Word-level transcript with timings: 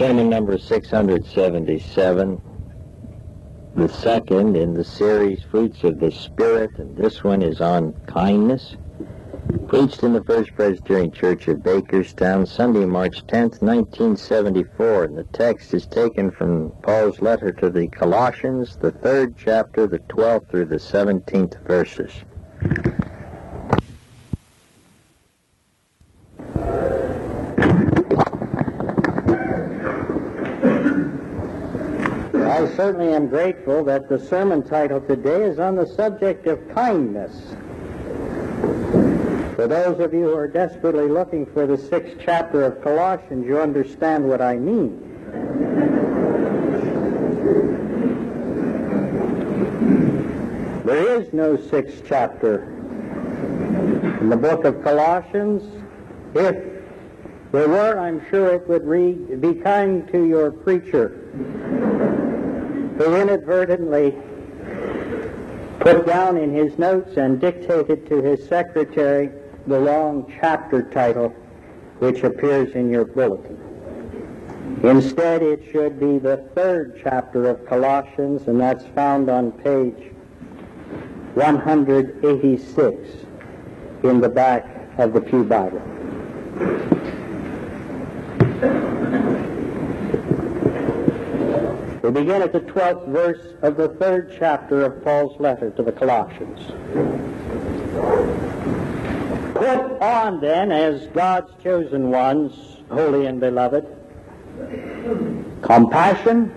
Sermon 0.00 0.30
number 0.30 0.56
677, 0.56 2.40
the 3.74 3.86
second 3.86 4.56
in 4.56 4.72
the 4.72 4.82
series 4.82 5.42
Fruits 5.42 5.84
of 5.84 6.00
the 6.00 6.10
Spirit, 6.10 6.70
and 6.78 6.96
this 6.96 7.22
one 7.22 7.42
is 7.42 7.60
on 7.60 7.92
kindness. 8.06 8.76
Preached 9.68 10.02
in 10.02 10.14
the 10.14 10.24
First 10.24 10.54
Presbyterian 10.54 11.12
Church 11.12 11.48
of 11.48 11.58
Bakerstown, 11.58 12.48
Sunday, 12.48 12.86
March 12.86 13.26
10th, 13.26 13.60
1974, 13.60 15.04
and 15.04 15.18
the 15.18 15.24
text 15.24 15.74
is 15.74 15.84
taken 15.84 16.30
from 16.30 16.70
Paul's 16.80 17.20
letter 17.20 17.52
to 17.52 17.68
the 17.68 17.86
Colossians, 17.88 18.76
the 18.76 18.92
third 18.92 19.34
chapter, 19.36 19.86
the 19.86 19.98
12th 19.98 20.48
through 20.48 20.64
the 20.64 20.76
17th 20.76 21.62
verses. 21.66 22.12
I 32.60 32.68
certainly 32.76 33.14
am 33.14 33.28
grateful 33.28 33.82
that 33.84 34.10
the 34.10 34.18
sermon 34.18 34.62
title 34.62 35.00
today 35.00 35.44
is 35.44 35.58
on 35.58 35.76
the 35.76 35.86
subject 35.86 36.46
of 36.46 36.58
kindness. 36.74 37.54
For 39.56 39.66
those 39.66 39.98
of 39.98 40.12
you 40.12 40.24
who 40.24 40.34
are 40.34 40.46
desperately 40.46 41.08
looking 41.08 41.46
for 41.46 41.66
the 41.66 41.78
sixth 41.78 42.18
chapter 42.22 42.66
of 42.66 42.82
Colossians, 42.82 43.46
you 43.46 43.58
understand 43.58 44.28
what 44.28 44.42
I 44.42 44.58
mean. 44.58 45.00
There 50.84 51.18
is 51.18 51.32
no 51.32 51.56
sixth 51.56 52.02
chapter 52.06 52.64
in 54.20 54.28
the 54.28 54.36
book 54.36 54.66
of 54.66 54.82
Colossians. 54.84 55.62
If 56.34 56.62
there 57.52 57.68
were, 57.70 57.98
I'm 57.98 58.20
sure 58.28 58.48
it 58.48 58.68
would 58.68 58.86
read, 58.86 59.40
Be 59.40 59.54
kind 59.54 60.06
to 60.12 60.26
your 60.26 60.50
preacher 60.50 61.16
who 63.00 63.16
inadvertently 63.16 64.14
put 65.78 66.06
down 66.06 66.36
in 66.36 66.52
his 66.52 66.78
notes 66.78 67.16
and 67.16 67.40
dictated 67.40 68.06
to 68.06 68.20
his 68.20 68.46
secretary 68.46 69.30
the 69.66 69.80
wrong 69.80 70.30
chapter 70.38 70.82
title 70.82 71.30
which 72.00 72.22
appears 72.24 72.74
in 72.74 72.90
your 72.90 73.06
bulletin. 73.06 73.56
Instead, 74.82 75.42
it 75.42 75.66
should 75.72 75.98
be 75.98 76.18
the 76.18 76.36
third 76.54 77.00
chapter 77.02 77.48
of 77.48 77.66
Colossians, 77.66 78.46
and 78.48 78.60
that's 78.60 78.84
found 78.88 79.30
on 79.30 79.50
page 79.50 80.12
186 81.34 83.08
in 84.02 84.20
the 84.20 84.28
back 84.28 84.66
of 84.98 85.14
the 85.14 85.22
Pew 85.22 85.42
Bible. 85.42 85.80
We 92.10 92.22
begin 92.22 92.42
at 92.42 92.52
the 92.52 92.58
12th 92.58 93.06
verse 93.06 93.54
of 93.62 93.76
the 93.76 93.90
third 93.90 94.34
chapter 94.36 94.84
of 94.84 95.04
Paul's 95.04 95.38
letter 95.38 95.70
to 95.70 95.82
the 95.84 95.92
Colossians. 95.92 96.58
Put 99.54 100.02
on 100.02 100.40
then, 100.40 100.72
as 100.72 101.06
God's 101.14 101.52
chosen 101.62 102.10
ones, 102.10 102.78
holy 102.90 103.26
and 103.26 103.38
beloved, 103.38 103.86
compassion, 105.62 106.50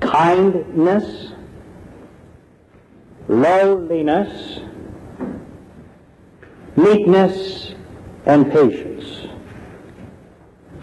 kindness, 0.00 1.32
lowliness, 3.28 4.60
meekness, 6.76 7.74
and 8.24 8.50
patience 8.50 9.23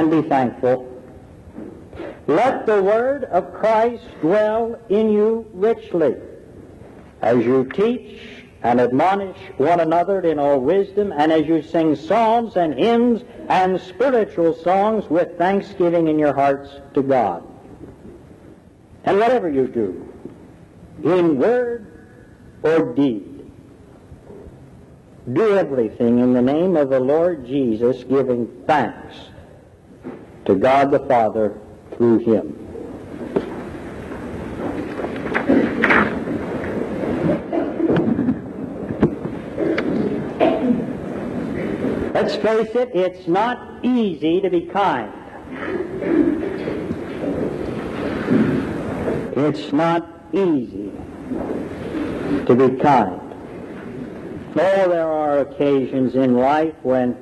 and 0.00 0.10
be 0.10 0.26
thankful. 0.26 0.86
Let 2.26 2.64
the 2.64 2.82
word 2.82 3.24
of 3.24 3.52
Christ 3.52 4.04
dwell 4.22 4.80
in 4.88 5.10
you 5.10 5.46
richly 5.52 6.16
as 7.20 7.44
you 7.44 7.64
teach 7.64 8.18
and 8.62 8.80
admonish 8.80 9.36
one 9.58 9.80
another 9.80 10.20
in 10.22 10.38
all 10.38 10.58
wisdom, 10.58 11.12
and 11.12 11.30
as 11.30 11.46
you 11.46 11.62
sing 11.62 11.96
psalms 11.96 12.56
and 12.56 12.74
hymns 12.74 13.22
and 13.48 13.78
spiritual 13.80 14.54
songs 14.54 15.08
with 15.10 15.36
thanksgiving 15.36 16.08
in 16.08 16.18
your 16.18 16.34
hearts 16.34 16.70
to 16.94 17.02
God. 17.02 17.42
And 19.04 19.18
whatever 19.18 19.50
you 19.50 19.66
do, 19.66 20.08
in 21.04 21.38
word 21.38 21.86
or 22.62 22.94
deed, 22.94 23.50
do 25.32 25.56
everything 25.56 26.18
in 26.20 26.32
the 26.32 26.42
name 26.42 26.76
of 26.76 26.90
the 26.90 27.00
Lord 27.00 27.46
Jesus, 27.46 28.04
giving 28.04 28.46
thanks 28.66 29.29
to 30.46 30.54
God 30.54 30.90
the 30.90 31.00
Father 31.00 31.58
through 31.96 32.18
him. 32.18 32.56
Let's 42.12 42.36
face 42.36 42.74
it, 42.74 42.90
it's 42.94 43.26
not 43.26 43.84
easy 43.84 44.40
to 44.40 44.50
be 44.50 44.62
kind. 44.66 45.12
It's 49.36 49.72
not 49.72 50.06
easy 50.32 50.92
to 52.46 52.54
be 52.54 52.76
kind. 52.76 53.20
Oh, 54.52 54.88
there 54.88 55.08
are 55.08 55.38
occasions 55.38 56.14
in 56.14 56.36
life 56.36 56.74
when 56.82 57.16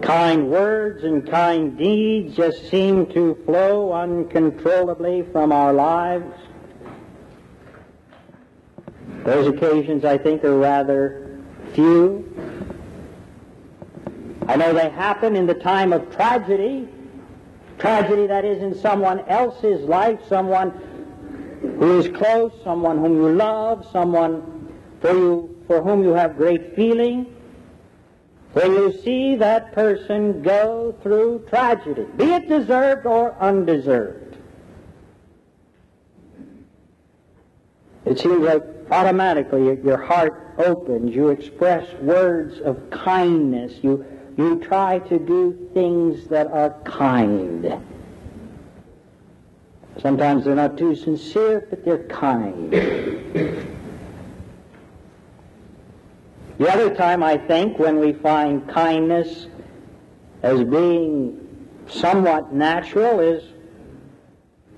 Kind 0.00 0.48
words 0.48 1.04
and 1.04 1.28
kind 1.30 1.76
deeds 1.76 2.34
just 2.34 2.70
seem 2.70 3.06
to 3.12 3.34
flow 3.44 3.92
uncontrollably 3.92 5.22
from 5.32 5.52
our 5.52 5.72
lives. 5.72 6.34
Those 9.24 9.48
occasions, 9.48 10.04
I 10.04 10.16
think, 10.16 10.44
are 10.44 10.58
rather 10.58 11.38
few. 11.74 12.28
I 14.48 14.56
know 14.56 14.72
they 14.72 14.88
happen 14.88 15.36
in 15.36 15.46
the 15.46 15.54
time 15.54 15.92
of 15.92 16.10
tragedy, 16.14 16.88
tragedy 17.78 18.26
that 18.26 18.44
is 18.44 18.62
in 18.62 18.74
someone 18.74 19.20
else's 19.28 19.82
life, 19.82 20.18
someone 20.26 20.70
who 21.60 21.98
is 21.98 22.08
close, 22.08 22.52
someone 22.64 22.98
whom 22.98 23.16
you 23.16 23.28
love, 23.34 23.86
someone 23.92 24.72
for, 25.00 25.12
you, 25.12 25.62
for 25.66 25.82
whom 25.82 26.02
you 26.02 26.10
have 26.10 26.36
great 26.36 26.74
feeling. 26.74 27.26
When 28.52 28.72
you 28.72 28.92
see 29.02 29.36
that 29.36 29.72
person 29.72 30.42
go 30.42 30.94
through 31.02 31.46
tragedy, 31.48 32.04
be 32.16 32.24
it 32.24 32.48
deserved 32.48 33.06
or 33.06 33.34
undeserved, 33.40 34.36
it 38.04 38.18
seems 38.18 38.40
like 38.40 38.62
automatically 38.90 39.80
your 39.82 39.96
heart 39.96 40.54
opens. 40.58 41.14
You 41.14 41.28
express 41.30 41.90
words 42.00 42.60
of 42.60 42.90
kindness. 42.90 43.82
You, 43.82 44.04
you 44.36 44.60
try 44.60 44.98
to 44.98 45.18
do 45.18 45.70
things 45.72 46.26
that 46.28 46.48
are 46.48 46.70
kind. 46.84 47.80
Sometimes 50.00 50.44
they're 50.44 50.54
not 50.54 50.76
too 50.76 50.94
sincere, 50.94 51.66
but 51.70 51.84
they're 51.84 52.04
kind. 52.04 52.72
The 56.62 56.72
other 56.72 56.94
time, 56.94 57.24
I 57.24 57.38
think, 57.38 57.80
when 57.80 57.98
we 57.98 58.12
find 58.12 58.68
kindness 58.68 59.48
as 60.44 60.62
being 60.62 61.66
somewhat 61.88 62.52
natural 62.52 63.18
is 63.18 63.42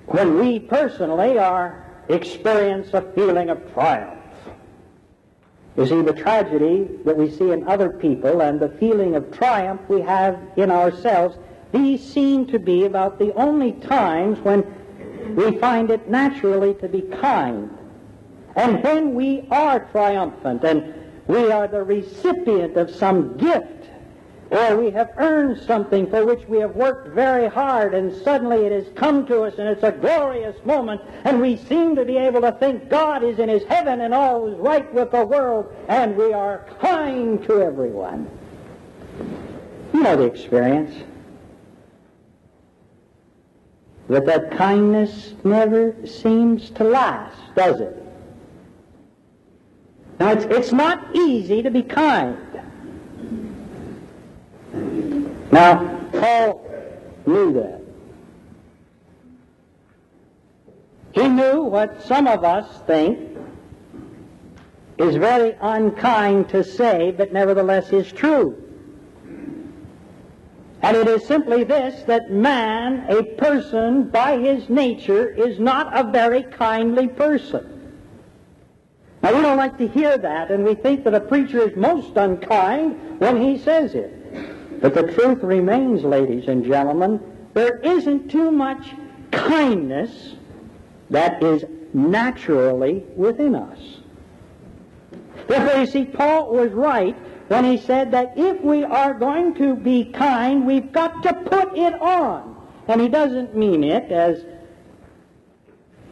when 0.06 0.38
we 0.38 0.60
personally 0.60 1.36
are 1.36 1.84
experience 2.08 2.94
a 2.94 3.02
feeling 3.12 3.50
of 3.50 3.70
triumph. 3.74 4.18
You 5.76 5.86
see, 5.86 6.00
the 6.00 6.14
tragedy 6.14 6.88
that 7.04 7.18
we 7.18 7.30
see 7.30 7.50
in 7.50 7.68
other 7.68 7.90
people 7.90 8.40
and 8.40 8.58
the 8.58 8.70
feeling 8.80 9.14
of 9.14 9.30
triumph 9.36 9.82
we 9.86 10.00
have 10.00 10.40
in 10.56 10.70
ourselves, 10.70 11.36
these 11.70 12.02
seem 12.02 12.46
to 12.46 12.58
be 12.58 12.86
about 12.86 13.18
the 13.18 13.34
only 13.34 13.72
times 13.72 14.38
when 14.38 14.64
we 15.36 15.58
find 15.58 15.90
it 15.90 16.08
naturally 16.08 16.72
to 16.76 16.88
be 16.88 17.02
kind. 17.02 17.68
And 18.56 18.82
when 18.82 19.14
we 19.14 19.46
are 19.50 19.80
triumphant 19.80 20.64
and 20.64 21.03
we 21.26 21.50
are 21.50 21.66
the 21.66 21.82
recipient 21.82 22.76
of 22.76 22.90
some 22.90 23.36
gift 23.36 23.84
or 24.50 24.76
we 24.76 24.90
have 24.90 25.10
earned 25.16 25.60
something 25.62 26.08
for 26.08 26.24
which 26.24 26.46
we 26.48 26.58
have 26.58 26.76
worked 26.76 27.08
very 27.08 27.48
hard 27.48 27.94
and 27.94 28.14
suddenly 28.22 28.66
it 28.66 28.72
has 28.72 28.92
come 28.94 29.26
to 29.26 29.42
us 29.42 29.54
and 29.58 29.68
it's 29.68 29.82
a 29.82 29.92
glorious 29.92 30.56
moment 30.64 31.00
and 31.24 31.40
we 31.40 31.56
seem 31.56 31.96
to 31.96 32.04
be 32.04 32.16
able 32.16 32.40
to 32.40 32.52
think 32.52 32.88
God 32.88 33.24
is 33.24 33.38
in 33.38 33.48
his 33.48 33.64
heaven 33.64 34.02
and 34.02 34.12
all 34.12 34.46
is 34.46 34.58
right 34.58 34.92
with 34.94 35.10
the 35.10 35.24
world 35.24 35.74
and 35.88 36.16
we 36.16 36.32
are 36.32 36.66
kind 36.80 37.42
to 37.46 37.62
everyone. 37.62 38.28
You 39.92 40.02
know 40.02 40.16
the 40.16 40.24
experience. 40.24 40.94
But 44.08 44.26
that 44.26 44.50
kindness 44.50 45.34
never 45.44 45.96
seems 46.06 46.68
to 46.70 46.84
last, 46.84 47.38
does 47.56 47.80
it? 47.80 48.03
Now, 50.18 50.32
it's, 50.32 50.44
it's 50.44 50.72
not 50.72 51.14
easy 51.14 51.62
to 51.62 51.70
be 51.70 51.82
kind. 51.82 52.38
Now, 55.50 56.00
Paul 56.12 56.64
knew 57.26 57.52
that. 57.54 57.80
He 61.12 61.28
knew 61.28 61.62
what 61.62 62.02
some 62.02 62.26
of 62.26 62.44
us 62.44 62.80
think 62.86 63.36
is 64.98 65.16
very 65.16 65.56
unkind 65.60 66.48
to 66.50 66.64
say, 66.64 67.12
but 67.16 67.32
nevertheless 67.32 67.92
is 67.92 68.10
true. 68.10 68.60
And 70.82 70.96
it 70.96 71.08
is 71.08 71.26
simply 71.26 71.64
this, 71.64 72.02
that 72.04 72.30
man, 72.30 73.06
a 73.08 73.22
person, 73.22 74.10
by 74.10 74.38
his 74.38 74.68
nature, 74.68 75.28
is 75.28 75.58
not 75.58 75.96
a 75.96 76.10
very 76.10 76.42
kindly 76.42 77.08
person. 77.08 77.73
Now, 79.24 79.34
we 79.34 79.40
don't 79.40 79.56
like 79.56 79.78
to 79.78 79.88
hear 79.88 80.18
that, 80.18 80.50
and 80.50 80.64
we 80.64 80.74
think 80.74 81.02
that 81.04 81.14
a 81.14 81.20
preacher 81.20 81.66
is 81.66 81.74
most 81.78 82.14
unkind 82.14 83.18
when 83.20 83.40
he 83.40 83.56
says 83.56 83.94
it. 83.94 84.82
But 84.82 84.92
the 84.92 85.14
truth 85.14 85.42
remains, 85.42 86.04
ladies 86.04 86.46
and 86.46 86.62
gentlemen, 86.62 87.22
there 87.54 87.78
isn't 87.78 88.30
too 88.30 88.50
much 88.50 88.90
kindness 89.30 90.34
that 91.08 91.42
is 91.42 91.64
naturally 91.94 93.02
within 93.16 93.54
us. 93.54 93.78
Therefore, 95.46 95.80
you 95.80 95.86
see, 95.86 96.04
Paul 96.04 96.52
was 96.52 96.72
right 96.72 97.16
when 97.48 97.64
he 97.64 97.78
said 97.78 98.10
that 98.10 98.34
if 98.36 98.60
we 98.60 98.84
are 98.84 99.14
going 99.14 99.54
to 99.54 99.74
be 99.74 100.04
kind, 100.04 100.66
we've 100.66 100.92
got 100.92 101.22
to 101.22 101.32
put 101.32 101.78
it 101.78 101.94
on. 101.94 102.56
And 102.88 103.00
he 103.00 103.08
doesn't 103.08 103.56
mean 103.56 103.84
it 103.84 104.12
as 104.12 104.44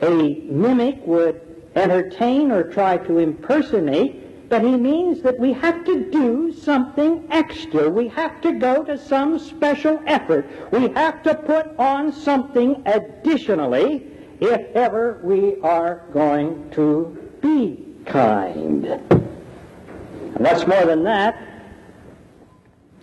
a 0.01 0.09
mimic 0.49 1.07
would 1.07 1.52
entertain 1.75 2.51
or 2.51 2.65
try 2.65 2.97
to 2.99 3.19
impersonate, 3.19 4.49
but 4.49 4.63
he 4.63 4.77
means 4.77 5.23
that 5.23 5.39
we 5.39 5.53
have 5.55 5.85
to 5.85 6.11
do 6.11 6.53
something 6.53 7.27
extra. 7.31 7.89
We 7.89 8.09
have 8.09 8.41
to 8.43 8.53
go 8.53 8.85
to 8.85 8.99
some 8.99 9.39
special 9.39 10.03
effort. 10.07 10.47
We 10.71 10.89
have 10.91 11.23
to 11.23 11.35
put 11.35 11.75
on 11.79 12.13
something 12.13 12.83
additionally 12.85 14.07
if 14.41 14.77
ever 14.77 15.21
we 15.23 15.59
are 15.61 16.03
going 16.13 16.71
to 16.73 17.31
be 17.41 17.87
kind. 18.05 18.85
And 18.85 20.39
what's 20.39 20.67
more 20.67 20.85
than 20.85 21.05
that, 21.05 21.49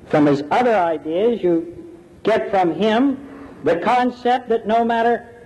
from 0.08 0.26
his 0.26 0.44
other 0.52 0.76
ideas, 0.76 1.42
you 1.42 1.96
get 2.24 2.52
from 2.52 2.74
him 2.74 3.26
the 3.64 3.78
concept 3.78 4.50
that 4.50 4.68
no 4.68 4.84
matter 4.84 5.39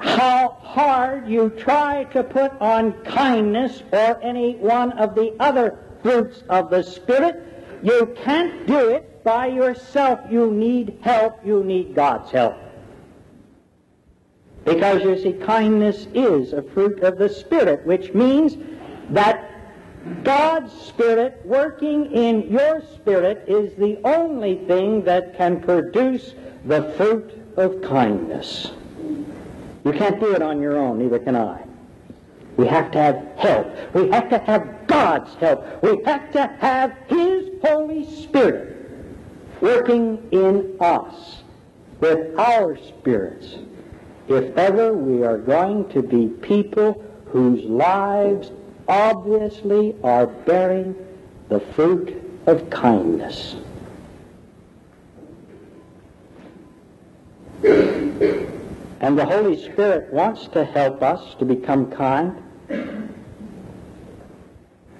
how 0.00 0.56
hard 0.62 1.28
you 1.28 1.50
try 1.50 2.04
to 2.04 2.22
put 2.24 2.52
on 2.60 2.92
kindness 3.04 3.82
or 3.92 4.18
any 4.22 4.56
one 4.56 4.92
of 4.92 5.14
the 5.14 5.36
other 5.38 5.78
fruits 6.02 6.42
of 6.48 6.70
the 6.70 6.82
Spirit, 6.82 7.80
you 7.82 8.14
can't 8.24 8.66
do 8.66 8.88
it 8.88 9.22
by 9.22 9.46
yourself. 9.46 10.20
You 10.30 10.50
need 10.50 10.98
help. 11.02 11.44
You 11.44 11.62
need 11.62 11.94
God's 11.94 12.30
help. 12.30 12.56
Because 14.64 15.02
you 15.02 15.18
see, 15.18 15.32
kindness 15.32 16.06
is 16.14 16.54
a 16.54 16.62
fruit 16.62 17.00
of 17.00 17.18
the 17.18 17.28
Spirit, 17.28 17.84
which 17.84 18.14
means 18.14 18.56
that 19.10 19.50
God's 20.24 20.72
Spirit 20.72 21.42
working 21.44 22.10
in 22.12 22.50
your 22.50 22.82
spirit 22.94 23.44
is 23.46 23.74
the 23.76 23.98
only 24.04 24.56
thing 24.66 25.04
that 25.04 25.36
can 25.36 25.60
produce 25.60 26.34
the 26.64 26.94
fruit 26.96 27.38
of 27.58 27.82
kindness. 27.82 28.72
You 29.84 29.92
can't 29.92 30.20
do 30.20 30.34
it 30.34 30.42
on 30.42 30.60
your 30.60 30.76
own, 30.76 30.98
neither 30.98 31.18
can 31.18 31.36
I. 31.36 31.64
We 32.56 32.66
have 32.66 32.90
to 32.92 32.98
have 32.98 33.26
help. 33.36 33.94
We 33.94 34.08
have 34.10 34.28
to 34.28 34.38
have 34.38 34.86
God's 34.86 35.34
help. 35.36 35.82
We 35.82 36.02
have 36.04 36.30
to 36.32 36.46
have 36.58 36.94
His 37.08 37.48
Holy 37.62 38.04
Spirit 38.22 38.76
working 39.60 40.28
in 40.30 40.76
us 40.80 41.42
with 42.00 42.38
our 42.38 42.76
spirits 42.76 43.56
if 44.28 44.56
ever 44.56 44.92
we 44.92 45.24
are 45.24 45.38
going 45.38 45.88
to 45.90 46.02
be 46.02 46.28
people 46.28 47.04
whose 47.26 47.64
lives 47.64 48.52
obviously 48.88 49.96
are 50.04 50.26
bearing 50.26 50.94
the 51.48 51.60
fruit 51.60 52.22
of 52.46 52.70
kindness. 52.70 53.56
And 59.00 59.18
the 59.18 59.24
Holy 59.24 59.56
Spirit 59.56 60.12
wants 60.12 60.46
to 60.48 60.64
help 60.64 61.02
us 61.02 61.34
to 61.36 61.44
become 61.46 61.90
kind. 61.90 62.42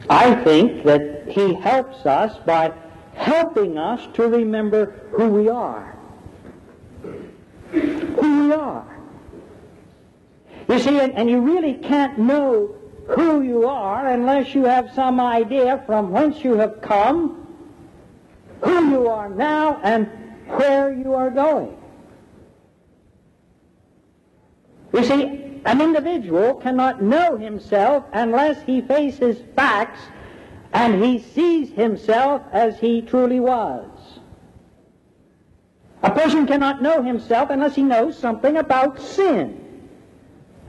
I 0.08 0.34
think 0.42 0.84
that 0.84 1.28
He 1.28 1.54
helps 1.54 2.06
us 2.06 2.36
by 2.46 2.72
helping 3.14 3.76
us 3.76 4.08
to 4.14 4.26
remember 4.26 5.08
who 5.12 5.28
we 5.28 5.48
are. 5.50 5.96
Who 7.72 8.46
we 8.48 8.52
are. 8.52 8.98
You 10.68 10.78
see, 10.78 10.98
and, 10.98 11.12
and 11.14 11.28
you 11.28 11.40
really 11.40 11.74
can't 11.74 12.18
know 12.18 12.74
who 13.08 13.42
you 13.42 13.68
are 13.68 14.06
unless 14.06 14.54
you 14.54 14.64
have 14.64 14.92
some 14.94 15.20
idea 15.20 15.82
from 15.84 16.10
whence 16.10 16.42
you 16.42 16.54
have 16.54 16.80
come, 16.80 17.46
who 18.62 18.90
you 18.90 19.08
are 19.08 19.28
now, 19.28 19.80
and 19.82 20.08
where 20.46 20.92
you 20.92 21.12
are 21.12 21.30
going. 21.30 21.79
You 24.92 25.04
see, 25.04 25.60
an 25.64 25.80
individual 25.80 26.54
cannot 26.54 27.02
know 27.02 27.36
himself 27.36 28.04
unless 28.12 28.62
he 28.62 28.80
faces 28.80 29.38
facts 29.54 30.00
and 30.72 31.02
he 31.02 31.18
sees 31.18 31.70
himself 31.70 32.42
as 32.52 32.78
he 32.78 33.02
truly 33.02 33.40
was. 33.40 33.88
A 36.02 36.10
person 36.10 36.46
cannot 36.46 36.82
know 36.82 37.02
himself 37.02 37.50
unless 37.50 37.74
he 37.74 37.82
knows 37.82 38.16
something 38.16 38.56
about 38.56 39.00
sin. 39.00 39.56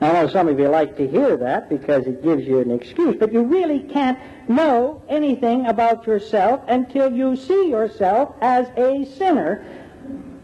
I 0.00 0.12
know 0.12 0.28
some 0.28 0.48
of 0.48 0.58
you 0.58 0.68
like 0.68 0.96
to 0.96 1.08
hear 1.08 1.36
that 1.36 1.68
because 1.68 2.06
it 2.06 2.22
gives 2.22 2.44
you 2.44 2.58
an 2.58 2.70
excuse, 2.72 3.16
but 3.18 3.32
you 3.32 3.42
really 3.42 3.80
can't 3.80 4.18
know 4.48 5.00
anything 5.08 5.66
about 5.66 6.06
yourself 6.06 6.60
until 6.66 7.12
you 7.12 7.36
see 7.36 7.70
yourself 7.70 8.34
as 8.40 8.68
a 8.76 9.04
sinner 9.16 9.64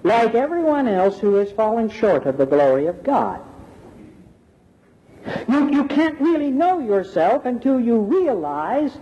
like 0.04 0.34
everyone 0.34 0.86
else 0.86 1.18
who 1.18 1.34
has 1.34 1.50
fallen 1.52 1.90
short 1.90 2.24
of 2.24 2.38
the 2.38 2.46
glory 2.46 2.86
of 2.86 3.02
God. 3.02 3.40
You, 5.48 5.70
you 5.70 5.84
can't 5.84 6.20
really 6.20 6.50
know 6.50 6.78
yourself 6.78 7.44
until 7.44 7.80
you 7.80 7.98
realize 7.98 8.98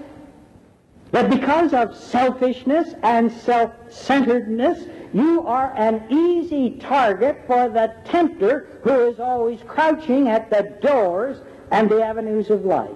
that 1.12 1.30
because 1.30 1.72
of 1.72 1.96
selfishness 1.96 2.94
and 3.02 3.30
self-centeredness, 3.30 4.86
you 5.12 5.46
are 5.46 5.72
an 5.76 6.02
easy 6.10 6.78
target 6.78 7.42
for 7.46 7.68
the 7.68 7.94
tempter 8.04 8.80
who 8.82 9.08
is 9.08 9.20
always 9.20 9.60
crouching 9.66 10.28
at 10.28 10.50
the 10.50 10.76
doors 10.82 11.38
and 11.70 11.88
the 11.88 12.02
avenues 12.02 12.50
of 12.50 12.64
life. 12.64 12.90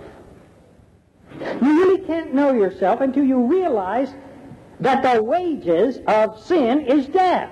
You 1.40 1.84
really 1.84 2.04
can't 2.04 2.34
know 2.34 2.52
yourself 2.52 3.00
until 3.00 3.24
you 3.24 3.38
realize 3.38 4.12
that 4.80 5.02
the 5.02 5.22
wages 5.22 6.00
of 6.06 6.42
sin 6.42 6.80
is 6.80 7.06
death. 7.06 7.50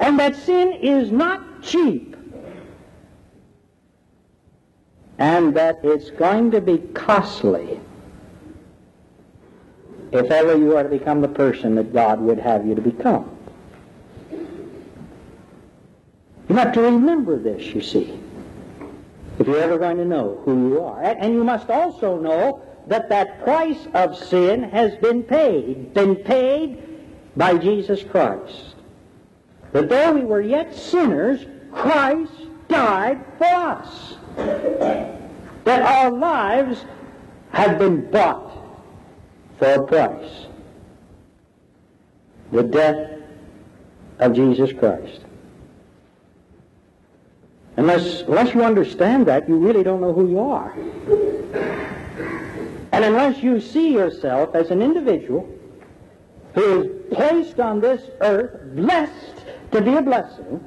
And 0.00 0.18
that 0.18 0.36
sin 0.36 0.72
is 0.72 1.10
not 1.10 1.62
cheap 1.62 2.13
and 5.18 5.54
that 5.54 5.80
it's 5.82 6.10
going 6.10 6.50
to 6.50 6.60
be 6.60 6.78
costly 6.78 7.80
if 10.12 10.30
ever 10.30 10.56
you 10.56 10.76
are 10.76 10.82
to 10.84 10.88
become 10.88 11.20
the 11.20 11.28
person 11.28 11.74
that 11.74 11.92
God 11.92 12.20
would 12.20 12.38
have 12.38 12.66
you 12.66 12.74
to 12.74 12.80
become. 12.80 13.30
You 16.48 16.56
have 16.56 16.72
to 16.74 16.82
remember 16.82 17.36
this, 17.38 17.74
you 17.74 17.80
see, 17.80 18.18
if 19.38 19.46
you're 19.46 19.58
ever 19.58 19.78
going 19.78 19.96
to 19.96 20.04
know 20.04 20.40
who 20.44 20.68
you 20.68 20.82
are. 20.82 21.02
And 21.02 21.34
you 21.34 21.42
must 21.42 21.68
also 21.68 22.20
know 22.20 22.62
that 22.86 23.08
that 23.08 23.42
price 23.42 23.88
of 23.94 24.16
sin 24.16 24.62
has 24.62 24.94
been 24.96 25.22
paid, 25.22 25.94
been 25.94 26.14
paid 26.14 26.80
by 27.36 27.56
Jesus 27.56 28.04
Christ. 28.04 28.76
That 29.72 29.88
though 29.88 30.12
we 30.12 30.24
were 30.24 30.42
yet 30.42 30.74
sinners, 30.74 31.46
Christ 31.72 32.32
died 32.68 33.24
for 33.38 33.46
us 33.46 34.16
that 34.36 35.82
our 35.82 36.10
lives 36.10 36.84
have 37.50 37.78
been 37.78 38.10
bought 38.10 38.52
for 39.58 39.66
a 39.66 39.86
price. 39.86 40.46
the 42.52 42.62
death 42.62 43.10
of 44.20 44.32
Jesus 44.34 44.72
Christ. 44.72 45.20
Unless, 47.76 48.22
unless 48.22 48.54
you 48.54 48.62
understand 48.62 49.26
that, 49.26 49.48
you 49.48 49.56
really 49.56 49.82
don't 49.82 50.00
know 50.00 50.12
who 50.12 50.28
you 50.28 50.38
are. 50.38 50.72
And 52.92 53.04
unless 53.04 53.42
you 53.42 53.60
see 53.60 53.92
yourself 53.92 54.54
as 54.54 54.70
an 54.70 54.80
individual 54.80 55.48
who 56.54 56.82
is 56.82 57.12
placed 57.12 57.58
on 57.58 57.80
this 57.80 58.08
earth, 58.20 58.76
blessed 58.76 59.44
to 59.72 59.80
be 59.80 59.94
a 59.94 60.02
blessing, 60.02 60.64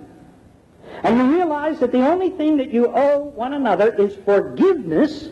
and 1.04 1.18
you 1.18 1.36
realize 1.36 1.80
that 1.80 1.92
the 1.92 2.06
only 2.06 2.30
thing 2.32 2.58
that 2.58 2.72
you 2.72 2.92
owe 2.94 3.20
one 3.20 3.54
another 3.54 3.94
is 3.94 4.16
forgiveness, 4.26 5.30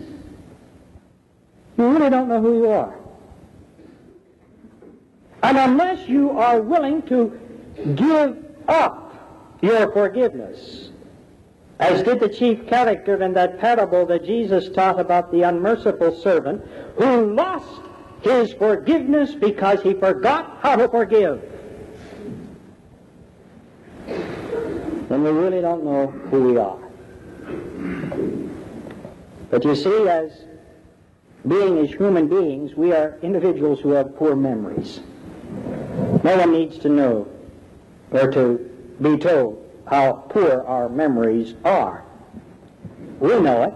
you 1.77 1.89
really 1.89 2.09
don't 2.09 2.27
know 2.29 2.41
who 2.41 2.57
you 2.59 2.69
are. 2.69 2.95
And 5.43 5.57
unless 5.57 6.07
you 6.07 6.31
are 6.31 6.61
willing 6.61 7.01
to 7.03 7.39
give 7.95 8.45
up 8.67 9.57
your 9.61 9.91
forgiveness, 9.91 10.89
as 11.79 12.03
did 12.03 12.19
the 12.19 12.29
chief 12.29 12.67
character 12.67 13.21
in 13.21 13.33
that 13.33 13.59
parable 13.59 14.05
that 14.05 14.23
Jesus 14.23 14.69
taught 14.69 14.99
about 14.99 15.31
the 15.31 15.41
unmerciful 15.41 16.15
servant 16.21 16.63
who 16.97 17.33
lost 17.33 17.81
his 18.21 18.53
forgiveness 18.53 19.35
because 19.35 19.81
he 19.81 19.93
forgot 19.93 20.57
how 20.61 20.75
to 20.75 20.87
forgive. 20.87 21.54
Then 25.09 25.23
we 25.23 25.29
really 25.29 25.61
don't 25.61 25.83
know 25.83 26.07
who 26.07 26.43
we 26.43 26.57
are. 26.57 26.79
But 29.49 29.63
you 29.63 29.75
see, 29.75 30.07
as 30.07 30.31
being 31.47 31.77
as 31.77 31.91
human 31.91 32.27
beings, 32.27 32.75
we 32.75 32.91
are 32.91 33.17
individuals 33.21 33.79
who 33.79 33.91
have 33.91 34.15
poor 34.15 34.35
memories. 34.35 34.99
No 36.23 36.37
one 36.37 36.51
needs 36.51 36.79
to 36.79 36.89
know 36.89 37.27
or 38.11 38.31
to 38.31 38.57
be 39.01 39.17
told 39.17 39.61
how 39.85 40.13
poor 40.29 40.63
our 40.63 40.89
memories 40.89 41.53
are. 41.63 42.03
We 43.19 43.39
know 43.39 43.63
it. 43.63 43.73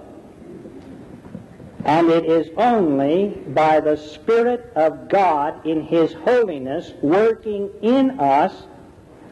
And 1.86 2.10
it 2.10 2.26
is 2.26 2.50
only 2.58 3.30
by 3.48 3.80
the 3.80 3.96
Spirit 3.96 4.72
of 4.76 5.08
God 5.08 5.66
in 5.66 5.82
His 5.82 6.14
holiness 6.14 6.92
working 7.02 7.70
in 7.82 8.20
us 8.20 8.64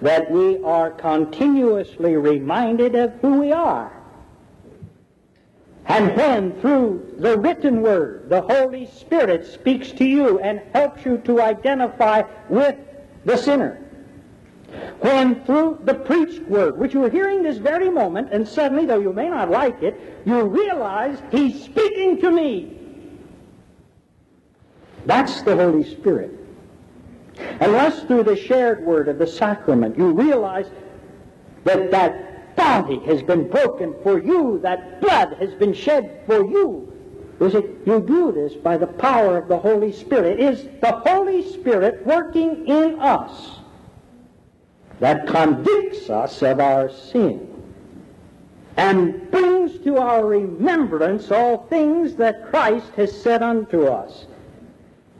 that 0.01 0.29
we 0.29 0.61
are 0.63 0.91
continuously 0.91 2.15
reminded 2.15 2.95
of 2.95 3.13
who 3.21 3.39
we 3.39 3.51
are. 3.51 3.91
And 5.87 6.15
when 6.15 6.59
through 6.59 7.15
the 7.17 7.37
written 7.37 7.81
word 7.81 8.29
the 8.29 8.41
Holy 8.41 8.87
Spirit 8.87 9.45
speaks 9.45 9.91
to 9.93 10.05
you 10.05 10.39
and 10.39 10.61
helps 10.73 11.05
you 11.05 11.17
to 11.19 11.41
identify 11.41 12.23
with 12.49 12.75
the 13.25 13.37
sinner, 13.37 13.81
when 14.99 15.43
through 15.45 15.79
the 15.85 15.93
preached 15.93 16.43
word, 16.43 16.77
which 16.77 16.93
you 16.93 17.03
are 17.05 17.09
hearing 17.09 17.41
this 17.41 17.57
very 17.57 17.89
moment, 17.89 18.29
and 18.31 18.47
suddenly, 18.47 18.85
though 18.85 18.99
you 18.99 19.13
may 19.13 19.29
not 19.29 19.49
like 19.49 19.81
it, 19.81 20.21
you 20.25 20.43
realize 20.43 21.21
He's 21.31 21.63
speaking 21.63 22.19
to 22.19 22.31
me. 22.31 22.77
That's 25.05 25.41
the 25.43 25.55
Holy 25.55 25.89
Spirit. 25.89 26.46
Unless 27.59 28.03
through 28.03 28.23
the 28.23 28.35
shared 28.35 28.83
word 28.85 29.07
of 29.07 29.19
the 29.19 29.27
sacrament 29.27 29.97
you 29.97 30.11
realize 30.11 30.67
that 31.63 31.91
that 31.91 32.55
bounty 32.55 32.99
has 33.05 33.21
been 33.21 33.49
broken 33.49 33.93
for 34.03 34.19
you, 34.19 34.59
that 34.63 35.01
blood 35.01 35.35
has 35.39 35.53
been 35.53 35.73
shed 35.73 36.21
for 36.25 36.45
you. 36.45 36.91
is 37.39 37.53
it 37.55 37.65
you 37.85 37.99
do 37.99 38.31
this 38.31 38.53
by 38.53 38.77
the 38.77 38.87
power 38.87 39.37
of 39.37 39.47
the 39.47 39.57
Holy 39.57 39.91
Spirit. 39.91 40.39
It 40.39 40.53
is 40.53 40.67
the 40.81 40.91
Holy 40.91 41.47
Spirit 41.51 42.05
working 42.05 42.67
in 42.67 42.99
us 42.99 43.59
that 44.99 45.27
convicts 45.27 46.09
us 46.09 46.41
of 46.41 46.59
our 46.59 46.89
sin 46.89 47.47
and 48.77 49.29
brings 49.31 49.79
to 49.79 49.97
our 49.97 50.25
remembrance 50.25 51.31
all 51.31 51.65
things 51.67 52.15
that 52.15 52.49
Christ 52.49 52.91
has 52.95 53.21
said 53.21 53.41
unto 53.41 53.85
us 53.85 54.27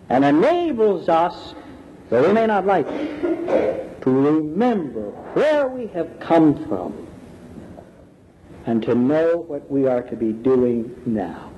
and 0.10 0.24
enables 0.24 1.10
us, 1.10 1.56
though 2.10 2.28
we 2.28 2.34
may 2.34 2.46
not 2.46 2.66
like 2.66 2.88
it, 2.88 4.02
to 4.02 4.10
remember 4.10 5.10
where 5.34 5.68
we 5.68 5.88
have 5.88 6.20
come 6.20 6.66
from 6.68 7.08
and 8.66 8.82
to 8.84 8.96
know 8.96 9.38
what 9.48 9.70
we 9.72 9.88
are 9.88 10.02
to 10.02 10.16
be 10.16 10.32
doing 10.34 10.94
now, 11.06 11.52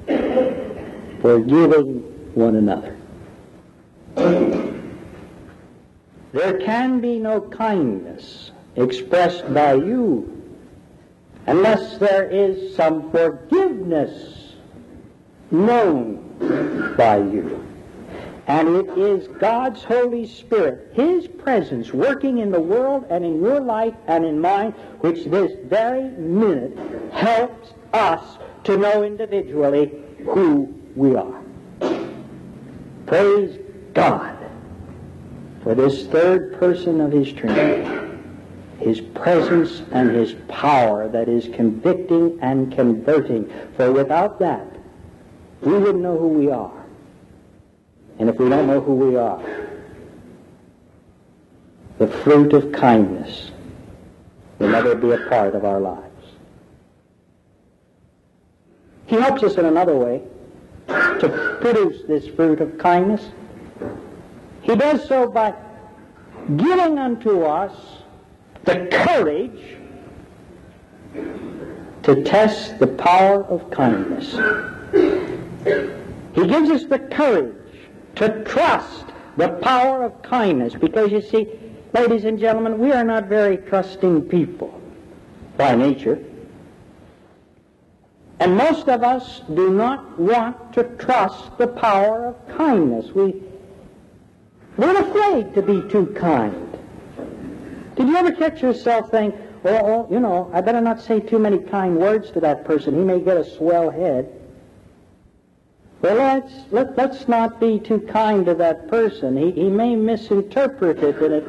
forgiving 1.22 2.00
one 2.34 2.56
another. 2.56 2.96
There 6.32 6.60
can 6.60 7.00
be 7.02 7.18
no 7.20 7.42
kindness 7.42 8.52
expressed 8.76 9.52
by 9.54 9.74
you 9.74 10.36
unless 11.48 11.98
there 11.98 12.30
is 12.30 12.76
some 12.76 13.12
forgiveness 13.12 14.54
known 15.50 16.94
by 16.96 17.18
you. 17.18 17.66
And 18.50 18.68
it 18.78 18.98
is 18.98 19.28
God's 19.28 19.84
Holy 19.84 20.26
Spirit, 20.26 20.90
His 20.94 21.28
presence 21.28 21.94
working 21.94 22.40
in 22.40 22.50
the 22.50 22.60
world 22.60 23.06
and 23.12 23.24
in 23.24 23.40
your 23.40 23.60
life 23.60 23.94
and 24.08 24.26
in 24.26 24.42
mine, 24.42 24.72
which 25.02 25.26
this 25.26 25.52
very 25.66 26.10
minute 26.18 26.76
helps 27.14 27.74
us 27.94 28.40
to 28.64 28.76
know 28.76 29.04
individually 29.04 29.92
who 30.26 30.74
we 30.96 31.16
are. 31.16 31.44
Praise 33.06 33.60
God 33.94 34.36
for 35.62 35.76
this 35.76 36.08
third 36.08 36.60
person 36.60 37.02
of 37.02 37.12
His 37.12 37.32
Trinity, 37.32 38.18
His 38.80 39.00
presence 39.00 39.84
and 39.92 40.10
His 40.10 40.34
power 40.48 41.08
that 41.08 41.30
is 41.30 41.48
convicting 41.54 42.40
and 42.42 42.74
converting. 42.74 43.48
For 43.76 43.92
without 43.92 44.40
that, 44.40 44.76
we 45.62 45.74
wouldn't 45.74 46.02
know 46.02 46.18
who 46.18 46.30
we 46.30 46.50
are. 46.50 46.79
And 48.20 48.30
if 48.30 48.38
we 48.38 48.50
don't 48.50 48.68
know 48.68 48.82
who 48.82 48.94
we 48.96 49.16
are, 49.16 49.42
the 51.98 52.08
fruit 52.08 52.54
of 52.54 52.72
kindness 52.74 53.52
will 54.60 54.70
never 54.70 54.94
be 54.94 55.12
a 55.12 55.30
part 55.30 55.56
of 55.56 55.64
our 55.64 55.80
lives. 55.80 56.04
He 59.06 59.16
helps 59.16 59.42
us 59.44 59.56
in 59.56 59.66
another 59.66 59.96
way 59.96 60.22
to 60.88 61.58
produce 61.62 62.04
this 62.08 62.28
fruit 62.28 62.60
of 62.60 62.78
kindness. 62.78 63.30
He 64.62 64.76
does 64.76 65.08
so 65.08 65.30
by 65.30 65.56
giving 66.58 67.00
unto 67.00 67.44
us 67.44 67.74
the 68.66 68.88
courage 68.92 69.78
to 72.04 72.24
test 72.24 72.80
the 72.80 72.88
power 72.88 73.46
of 73.46 73.72
kindness. 73.72 74.34
He 76.34 76.48
gives 76.48 76.70
us 76.70 76.86
the 76.86 77.00
courage 77.00 77.59
to 78.20 78.44
trust 78.44 79.06
the 79.38 79.50
power 79.62 80.04
of 80.04 80.22
kindness. 80.22 80.76
Because 80.76 81.12
you 81.12 81.22
see, 81.22 81.48
ladies 81.94 82.26
and 82.26 82.38
gentlemen, 82.38 82.78
we 82.78 82.92
are 82.92 83.04
not 83.04 83.26
very 83.26 83.58
trusting 83.58 84.24
people 84.24 84.80
by 85.58 85.76
nature. 85.76 86.24
And 88.42 88.56
most 88.56 88.88
of 88.88 89.04
us 89.04 89.42
do 89.54 89.72
not 89.72 90.20
want 90.20 90.74
to 90.74 90.84
trust 90.98 91.58
the 91.58 91.68
power 91.68 92.28
of 92.28 92.58
kindness. 92.58 93.12
We, 93.14 93.42
we're 94.78 94.98
afraid 94.98 95.54
to 95.56 95.62
be 95.62 95.82
too 95.90 96.08
kind. 96.18 96.78
Did 97.96 98.08
you 98.08 98.16
ever 98.16 98.32
catch 98.32 98.62
yourself 98.62 99.12
saying, 99.12 99.34
well, 99.64 100.08
you 100.10 100.22
know, 100.22 100.50
I 100.54 100.62
better 100.62 100.80
not 100.80 101.02
say 101.02 101.20
too 101.20 101.40
many 101.40 101.60
kind 101.60 101.98
words 101.98 102.32
to 102.32 102.40
that 102.42 102.64
person. 102.64 102.96
He 102.96 103.02
may 103.02 103.20
get 103.20 103.36
a 103.36 103.44
swell 103.44 103.90
head. 103.90 104.39
Well, 106.02 106.16
let's, 106.16 106.54
let, 106.72 106.98
let's 106.98 107.28
not 107.28 107.60
be 107.60 107.80
too 107.80 108.00
kind 108.00 108.46
to 108.46 108.54
that 108.56 108.88
person. 108.88 109.36
He, 109.36 109.52
he 109.52 109.70
may 109.70 109.96
misinterpret 109.96 111.00
it 111.00 111.22
and 111.22 111.34
it 111.34 111.48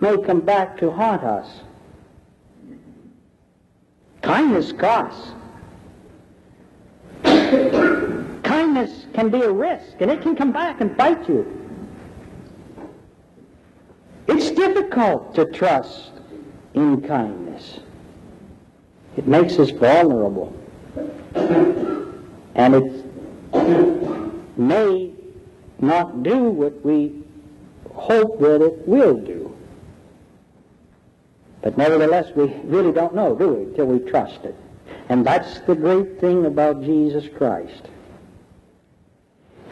may 0.00 0.20
come 0.20 0.40
back 0.40 0.78
to 0.78 0.90
haunt 0.90 1.22
us. 1.22 1.48
Kindness 4.22 4.72
costs. 4.72 5.32
Kindness 8.42 9.06
can 9.12 9.28
be 9.30 9.42
a 9.42 9.52
risk 9.52 10.00
and 10.00 10.10
it 10.10 10.22
can 10.22 10.34
come 10.34 10.50
back 10.50 10.80
and 10.80 10.96
bite 10.96 11.28
you. 11.28 11.60
It's 14.26 14.50
difficult 14.50 15.34
to 15.36 15.44
trust 15.46 16.10
in 16.72 17.00
kindness. 17.02 17.78
It 19.16 19.28
makes 19.28 19.58
us 19.58 19.70
vulnerable. 19.70 20.52
And 22.56 22.74
it's 22.74 23.03
may 24.56 25.12
not 25.80 26.22
do 26.22 26.38
what 26.50 26.84
we 26.84 27.22
hope 27.92 28.40
that 28.40 28.62
it 28.62 28.86
will 28.86 29.16
do. 29.16 29.54
But 31.62 31.78
nevertheless, 31.78 32.30
we 32.36 32.52
really 32.64 32.92
don't 32.92 33.14
know, 33.14 33.34
do 33.34 33.48
we, 33.48 33.74
till 33.74 33.86
we 33.86 33.98
trust 34.10 34.44
it. 34.44 34.54
And 35.08 35.26
that's 35.26 35.60
the 35.60 35.74
great 35.74 36.20
thing 36.20 36.46
about 36.46 36.82
Jesus 36.82 37.28
Christ. 37.36 37.88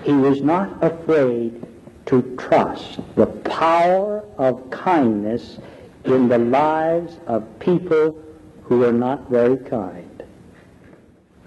He 0.03 0.13
was 0.13 0.41
not 0.41 0.83
afraid 0.83 1.67
to 2.07 2.23
trust 2.37 3.01
the 3.15 3.27
power 3.27 4.25
of 4.39 4.71
kindness 4.71 5.59
in 6.05 6.29
the 6.29 6.39
lives 6.39 7.19
of 7.27 7.47
people 7.61 8.19
who 8.65 8.85
are 8.85 8.93
not 8.93 9.31
very 9.31 9.57
kind. 9.57 10.23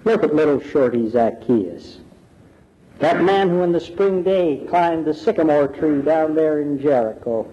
Look 0.04 0.22
at 0.22 0.34
little 0.34 0.60
shorty 0.60 1.10
Zacchaeus. 1.10 1.98
That 2.98 3.22
man 3.22 3.50
who 3.50 3.62
in 3.62 3.72
the 3.72 3.80
spring 3.80 4.22
day 4.22 4.64
climbed 4.68 5.04
the 5.04 5.12
sycamore 5.12 5.68
tree 5.68 6.00
down 6.00 6.34
there 6.34 6.60
in 6.60 6.80
Jericho. 6.80 7.50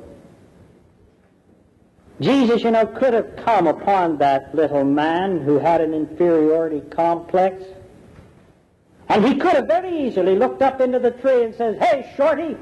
Jesus, 2.22 2.64
you 2.64 2.72
know, 2.72 2.86
could 2.86 3.14
have 3.14 3.36
come 3.38 3.68
upon 3.68 4.18
that 4.20 4.56
little 4.56 4.86
man 4.86 5.42
who 5.42 5.60
had 5.60 5.82
an 5.82 5.94
inferiority 5.94 6.82
complex. 6.90 7.64
And 9.10 9.26
he 9.26 9.36
could 9.36 9.54
have 9.54 9.68
very 9.68 10.08
easily 10.08 10.36
looked 10.38 10.62
up 10.62 10.80
into 10.80 11.00
the 11.00 11.12
tree 11.12 11.44
and 11.44 11.54
says, 11.54 11.78
Hey, 11.78 12.14
Shorty, 12.16 12.56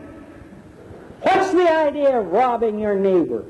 what's 1.21 1.51
the 1.51 1.69
idea 1.69 2.19
of 2.19 2.27
robbing 2.27 2.79
your 2.79 2.95
neighbor? 2.95 3.45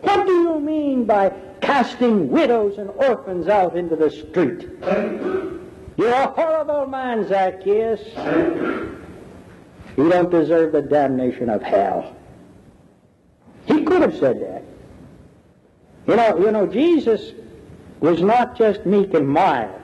What 0.00 0.26
do 0.26 0.32
you 0.32 0.58
mean 0.58 1.04
by 1.04 1.32
casting 1.60 2.28
widows 2.28 2.78
and 2.78 2.90
orphans 2.90 3.46
out 3.46 3.76
into 3.76 3.94
the 3.94 4.10
street? 4.10 5.55
You're 5.96 6.12
a 6.12 6.28
horrible 6.28 6.86
man, 6.86 7.26
Zacchaeus. 7.26 8.00
You 9.96 10.10
don't 10.10 10.30
deserve 10.30 10.72
the 10.72 10.82
damnation 10.82 11.48
of 11.48 11.62
hell. 11.62 12.14
He 13.64 13.82
could 13.82 14.02
have 14.02 14.16
said 14.16 14.40
that. 14.42 14.62
You 16.06 16.16
know, 16.16 16.38
you 16.38 16.52
know, 16.52 16.66
Jesus 16.66 17.32
was 18.00 18.20
not 18.20 18.56
just 18.56 18.84
meek 18.84 19.14
and 19.14 19.26
mild. 19.26 19.80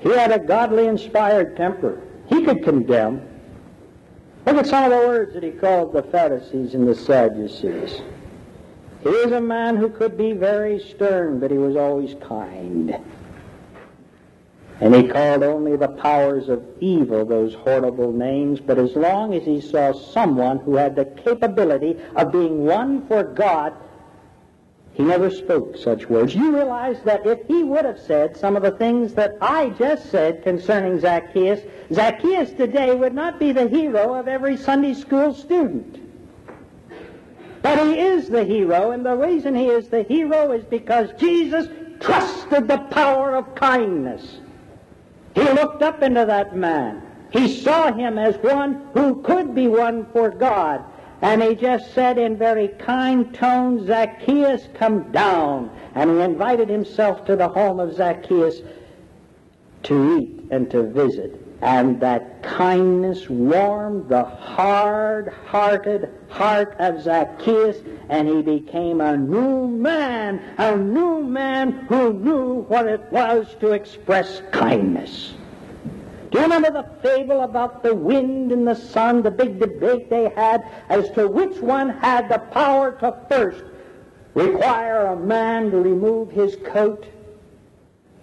He 0.00 0.10
had 0.10 0.32
a 0.32 0.38
godly 0.38 0.86
inspired 0.86 1.56
temper. 1.56 2.00
He 2.28 2.44
could 2.44 2.64
condemn. 2.64 3.26
Look 4.46 4.56
at 4.56 4.66
some 4.66 4.84
of 4.84 4.90
the 4.90 5.06
words 5.06 5.34
that 5.34 5.42
he 5.42 5.50
called 5.50 5.92
the 5.92 6.02
Pharisees 6.02 6.74
and 6.74 6.88
the 6.88 6.94
Sadducees. 6.94 8.02
He 9.02 9.08
was 9.08 9.32
a 9.32 9.40
man 9.40 9.76
who 9.76 9.90
could 9.90 10.16
be 10.16 10.32
very 10.32 10.80
stern, 10.80 11.38
but 11.38 11.50
he 11.50 11.58
was 11.58 11.76
always 11.76 12.14
kind. 12.26 12.96
And 14.80 14.94
he 14.94 15.06
called 15.06 15.42
only 15.42 15.76
the 15.76 15.88
powers 15.88 16.48
of 16.48 16.64
evil 16.80 17.24
those 17.24 17.54
horrible 17.54 18.12
names, 18.12 18.60
but 18.60 18.78
as 18.78 18.96
long 18.96 19.32
as 19.32 19.44
he 19.44 19.60
saw 19.60 19.92
someone 19.92 20.58
who 20.58 20.74
had 20.74 20.96
the 20.96 21.04
capability 21.04 21.96
of 22.16 22.32
being 22.32 22.64
one 22.64 23.06
for 23.06 23.22
God, 23.22 23.72
he 24.94 25.02
never 25.02 25.30
spoke 25.30 25.76
such 25.76 26.08
words. 26.08 26.34
You 26.34 26.54
realize 26.54 27.00
that 27.02 27.26
if 27.26 27.46
he 27.46 27.62
would 27.62 27.84
have 27.84 28.00
said 28.00 28.36
some 28.36 28.56
of 28.56 28.62
the 28.62 28.72
things 28.72 29.14
that 29.14 29.36
I 29.40 29.70
just 29.70 30.10
said 30.10 30.42
concerning 30.42 31.00
Zacchaeus, 31.00 31.60
Zacchaeus 31.92 32.52
today 32.52 32.94
would 32.94 33.14
not 33.14 33.38
be 33.38 33.52
the 33.52 33.68
hero 33.68 34.14
of 34.14 34.28
every 34.28 34.56
Sunday 34.56 34.94
school 34.94 35.34
student. 35.34 36.00
But 37.62 37.84
he 37.86 37.98
is 37.98 38.28
the 38.28 38.44
hero, 38.44 38.90
and 38.90 39.06
the 39.06 39.16
reason 39.16 39.54
he 39.54 39.66
is 39.66 39.88
the 39.88 40.02
hero 40.02 40.52
is 40.52 40.64
because 40.64 41.10
Jesus 41.18 41.66
trusted 41.98 42.68
the 42.68 42.78
power 42.90 43.36
of 43.36 43.54
kindness. 43.54 44.40
He 45.34 45.42
looked 45.42 45.82
up 45.82 46.02
into 46.02 46.24
that 46.24 46.56
man. 46.56 47.02
He 47.30 47.60
saw 47.60 47.92
him 47.92 48.18
as 48.18 48.36
one 48.36 48.86
who 48.94 49.20
could 49.22 49.54
be 49.54 49.66
one 49.66 50.06
for 50.12 50.30
God. 50.30 50.84
And 51.22 51.42
he 51.42 51.54
just 51.54 51.92
said 51.94 52.18
in 52.18 52.36
very 52.36 52.68
kind 52.68 53.34
tones, 53.34 53.86
Zacchaeus, 53.86 54.68
come 54.74 55.10
down. 55.10 55.70
And 55.94 56.10
he 56.10 56.20
invited 56.20 56.68
himself 56.68 57.24
to 57.26 57.34
the 57.34 57.48
home 57.48 57.80
of 57.80 57.94
Zacchaeus 57.94 58.60
to 59.84 60.18
eat 60.18 60.44
and 60.50 60.70
to 60.70 60.82
visit. 60.82 61.43
And 61.64 61.98
that 62.00 62.42
kindness 62.42 63.30
warmed 63.30 64.10
the 64.10 64.22
hard-hearted 64.22 66.10
heart 66.28 66.76
of 66.78 67.02
Zacchaeus, 67.02 67.78
and 68.10 68.28
he 68.28 68.42
became 68.42 69.00
a 69.00 69.16
new 69.16 69.66
man, 69.66 70.42
a 70.58 70.76
new 70.76 71.22
man 71.22 71.72
who 71.88 72.12
knew 72.12 72.66
what 72.68 72.86
it 72.86 73.00
was 73.10 73.56
to 73.60 73.70
express 73.72 74.42
kindness. 74.52 75.32
Do 76.30 76.38
you 76.38 76.44
remember 76.44 76.70
the 76.70 76.86
fable 77.00 77.40
about 77.40 77.82
the 77.82 77.94
wind 77.94 78.52
and 78.52 78.68
the 78.68 78.74
sun, 78.74 79.22
the 79.22 79.30
big 79.30 79.58
debate 79.58 80.10
they 80.10 80.28
had 80.36 80.66
as 80.90 81.08
to 81.12 81.28
which 81.28 81.60
one 81.60 81.88
had 81.88 82.28
the 82.28 82.40
power 82.40 82.92
to 83.00 83.16
first 83.30 83.64
require 84.34 85.06
a 85.06 85.16
man 85.16 85.70
to 85.70 85.78
remove 85.78 86.30
his 86.30 86.56
coat 86.56 87.06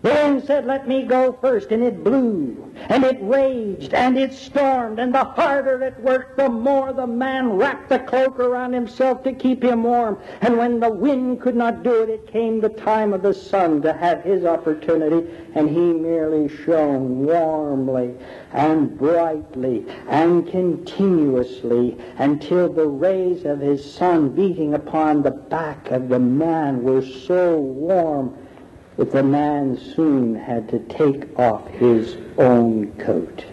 the 0.01 0.09
wind 0.09 0.43
said, 0.45 0.65
Let 0.65 0.87
me 0.87 1.03
go 1.03 1.37
first, 1.41 1.71
and 1.71 1.83
it 1.83 2.03
blew, 2.03 2.73
and 2.89 3.03
it 3.03 3.19
raged, 3.21 3.93
and 3.93 4.17
it 4.17 4.33
stormed, 4.33 4.97
and 4.97 5.13
the 5.13 5.23
harder 5.23 5.83
it 5.83 5.99
worked, 5.99 6.37
the 6.37 6.49
more 6.49 6.91
the 6.91 7.05
man 7.05 7.51
wrapped 7.51 7.89
the 7.89 7.99
cloak 7.99 8.39
around 8.39 8.73
himself 8.73 9.23
to 9.23 9.31
keep 9.31 9.63
him 9.63 9.83
warm. 9.83 10.17
And 10.41 10.57
when 10.57 10.79
the 10.79 10.89
wind 10.89 11.41
could 11.41 11.55
not 11.55 11.83
do 11.83 12.01
it, 12.01 12.09
it 12.09 12.25
came 12.25 12.59
the 12.59 12.69
time 12.69 13.13
of 13.13 13.21
the 13.21 13.33
sun 13.33 13.83
to 13.83 13.93
have 13.93 14.23
his 14.23 14.43
opportunity, 14.43 15.31
and 15.53 15.69
he 15.69 15.93
merely 15.93 16.47
shone 16.47 17.23
warmly 17.25 18.15
and 18.53 18.97
brightly 18.97 19.85
and 20.07 20.47
continuously 20.49 21.97
until 22.17 22.71
the 22.71 22.87
rays 22.87 23.45
of 23.45 23.59
his 23.59 23.93
sun 23.93 24.29
beating 24.29 24.73
upon 24.73 25.21
the 25.21 25.31
back 25.31 25.91
of 25.91 26.09
the 26.09 26.19
man 26.19 26.81
were 26.81 27.05
so 27.05 27.59
warm 27.59 28.35
that 29.01 29.11
the 29.11 29.23
man 29.23 29.75
soon 29.95 30.35
had 30.35 30.69
to 30.69 30.77
take 30.77 31.39
off 31.39 31.67
his 31.69 32.17
own 32.37 32.85
coat. 32.99 33.43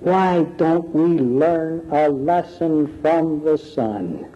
Why 0.00 0.42
don't 0.42 0.88
we 0.88 1.20
learn 1.20 1.88
a 1.92 2.08
lesson 2.08 3.00
from 3.00 3.44
the 3.44 3.56
sun? 3.56 4.26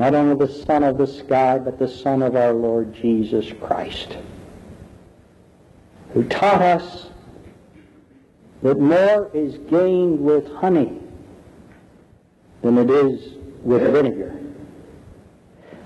Not 0.00 0.12
only 0.16 0.34
the 0.44 0.52
Sun 0.52 0.82
of 0.82 0.98
the 0.98 1.06
sky, 1.06 1.60
but 1.60 1.78
the 1.78 1.86
Son 1.86 2.20
of 2.20 2.34
our 2.34 2.52
Lord 2.52 2.92
Jesus 2.92 3.52
Christ, 3.60 4.18
who 6.14 6.24
taught 6.24 6.60
us 6.60 7.10
that 8.64 8.80
more 8.80 9.30
is 9.32 9.56
gained 9.70 10.18
with 10.18 10.52
honey 10.54 10.98
than 12.62 12.76
it 12.76 12.90
is 12.90 13.36
with 13.62 13.82
vinegar 13.82 14.36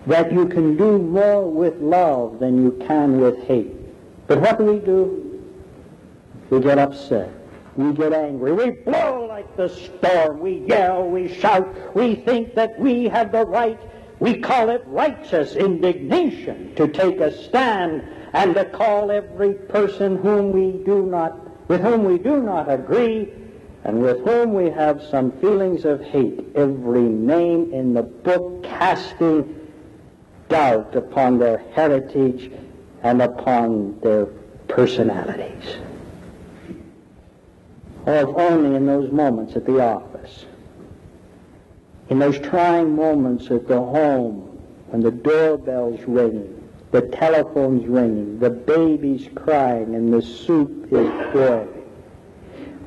that 0.06 0.32
you 0.32 0.46
can 0.46 0.76
do 0.76 0.98
more 0.98 1.50
with 1.50 1.76
love 1.80 2.38
than 2.38 2.62
you 2.62 2.72
can 2.86 3.20
with 3.20 3.42
hate. 3.44 3.76
But 4.26 4.40
what 4.40 4.58
do 4.58 4.64
we 4.64 4.78
do? 4.78 5.42
We 6.50 6.60
get 6.60 6.78
upset. 6.78 7.32
We 7.76 7.92
get 7.92 8.12
angry. 8.12 8.52
We 8.52 8.70
blow 8.70 9.26
like 9.26 9.56
the 9.56 9.68
storm. 9.68 10.40
We 10.40 10.64
yell. 10.66 11.08
We 11.08 11.32
shout. 11.32 11.94
We 11.94 12.16
think 12.16 12.54
that 12.54 12.78
we 12.78 13.04
have 13.04 13.32
the 13.32 13.46
right. 13.46 13.78
We 14.18 14.38
call 14.38 14.70
it 14.70 14.82
righteous 14.86 15.54
indignation 15.54 16.74
to 16.74 16.88
take 16.88 17.20
a 17.20 17.32
stand 17.44 18.02
and 18.32 18.54
to 18.54 18.64
call 18.66 19.10
every 19.10 19.54
person 19.54 20.16
whom 20.16 20.52
we 20.52 20.84
do 20.84 21.06
not, 21.06 21.68
with 21.68 21.80
whom 21.80 22.04
we 22.04 22.18
do 22.18 22.42
not 22.42 22.70
agree, 22.70 23.32
and 23.84 24.02
with 24.02 24.20
whom 24.24 24.52
we 24.52 24.70
have 24.70 25.02
some 25.02 25.32
feelings 25.40 25.84
of 25.84 26.02
hate, 26.02 26.44
every 26.54 27.02
name 27.02 27.72
in 27.72 27.94
the 27.94 28.02
book 28.02 28.62
casting 28.62 29.59
doubt 30.50 30.94
upon 30.94 31.38
their 31.38 31.64
heritage 31.74 32.52
and 33.02 33.22
upon 33.22 33.98
their 34.00 34.26
personalities. 34.68 35.76
Or 38.04 38.14
if 38.14 38.28
only 38.28 38.76
in 38.76 38.86
those 38.86 39.10
moments 39.10 39.56
at 39.56 39.64
the 39.64 39.80
office, 39.80 40.44
in 42.10 42.18
those 42.18 42.38
trying 42.38 42.94
moments 42.94 43.50
at 43.50 43.68
the 43.68 43.78
home, 43.78 44.58
when 44.88 45.00
the 45.00 45.12
doorbell's 45.12 46.00
ringing, 46.06 46.68
the 46.90 47.02
telephone's 47.02 47.86
ringing, 47.86 48.38
the 48.40 48.50
baby's 48.50 49.28
crying, 49.36 49.94
and 49.94 50.12
the 50.12 50.20
soup 50.20 50.88
is 50.90 51.32
boiling. 51.32 51.68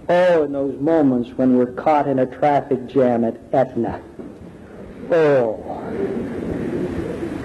Oh, 0.10 0.44
in 0.44 0.52
those 0.52 0.78
moments 0.82 1.30
when 1.38 1.58
we're 1.58 1.72
caught 1.72 2.10
in 2.10 2.20
a 2.20 2.26
traffic 2.26 2.88
jam 2.88 3.24
at 3.24 3.40
Etna. 3.54 4.02
Oh, 5.10 5.83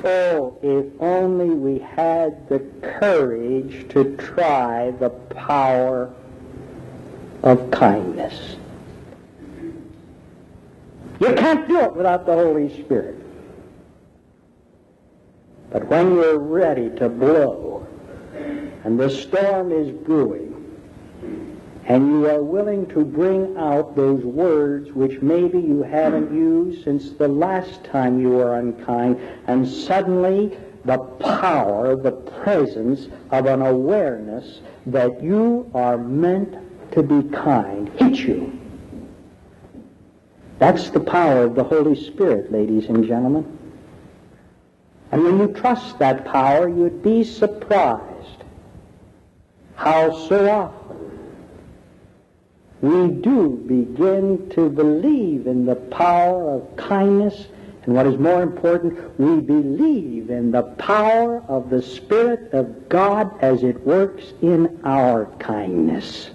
Oh, 0.05 0.59
if 0.63 0.87
only 1.01 1.51
we 1.51 1.79
had 1.81 2.49
the 2.49 2.61
courage 2.83 3.89
to 3.91 4.17
try 4.17 4.93
the 4.93 5.11
power 5.11 6.13
of 7.43 7.71
kindness. 7.71 8.57
You 11.21 11.35
can't 11.35 11.67
do 11.67 11.81
it 11.81 11.97
without 11.97 12.27
the 12.27 12.35
Holy 12.35 12.83
Spirit. 12.83 13.17
But 15.71 15.87
when 15.89 16.15
you're 16.15 16.39
ready 16.39 16.91
to 16.97 17.09
blow 17.09 17.87
and 18.85 18.99
the 18.99 19.11
storm 19.11 19.73
is 19.73 19.91
brewing, 19.91 20.48
and 21.89 22.07
you 22.07 22.29
are 22.29 22.43
willing 22.43 22.87
to 22.87 23.03
bring 23.03 23.57
out 23.57 23.97
those 23.97 24.23
words 24.23 24.93
which 24.93 25.23
maybe 25.23 25.59
you 25.59 25.83
haven't 25.83 26.31
used 26.31 26.85
since 26.85 27.13
the 27.13 27.27
last 27.27 27.83
time 27.83 28.21
you 28.21 28.29
were 28.29 28.59
unkind, 28.59 29.19
and 29.47 29.67
suddenly 29.67 30.57
the 30.85 30.99
power, 30.99 31.97
the 31.97 32.13
presence 32.13 33.09
of 33.31 33.47
an 33.47 33.63
awareness 33.63 34.61
that 34.85 35.23
you 35.23 35.71
are 35.75 35.97
meant 35.97 36.55
to 36.93 37.03
be 37.03 37.27
kind 37.31 37.89
hits 37.99 38.21
you. 38.21 38.53
That's 40.59 40.91
the 40.91 41.01
power 41.01 41.45
of 41.45 41.55
the 41.55 41.65
Holy 41.65 41.95
Spirit, 41.95 42.53
ladies 42.53 42.87
and 42.91 43.07
gentlemen. 43.07 43.59
And 45.11 45.25
when 45.25 45.39
you 45.39 45.49
trust 45.55 45.99
that 46.01 46.27
power, 46.27 46.69
you'd 46.69 47.03
be 47.03 47.25
surprised 47.25 48.45
how 49.75 50.29
so 50.29 50.51
often 50.51 51.08
we 52.81 53.09
do 53.09 53.63
begin 53.67 54.49
to 54.51 54.69
believe 54.69 55.47
in 55.47 55.67
the 55.67 55.77
power 55.77 56.51
of 56.55 56.77
kindness 56.77 57.47
and 57.89 57.97
what 57.97 58.07
is 58.07 58.19
more 58.19 58.43
important, 58.43 59.19
we 59.19 59.41
believe 59.41 60.29
in 60.29 60.51
the 60.51 60.63
power 60.63 61.43
of 61.49 61.71
the 61.71 61.81
Spirit 61.81 62.53
of 62.53 62.87
God 62.91 63.33
as 63.43 63.63
it 63.63 63.81
works 63.81 64.35
in 64.43 64.79
our 64.85 65.25
kindness. 65.39 66.29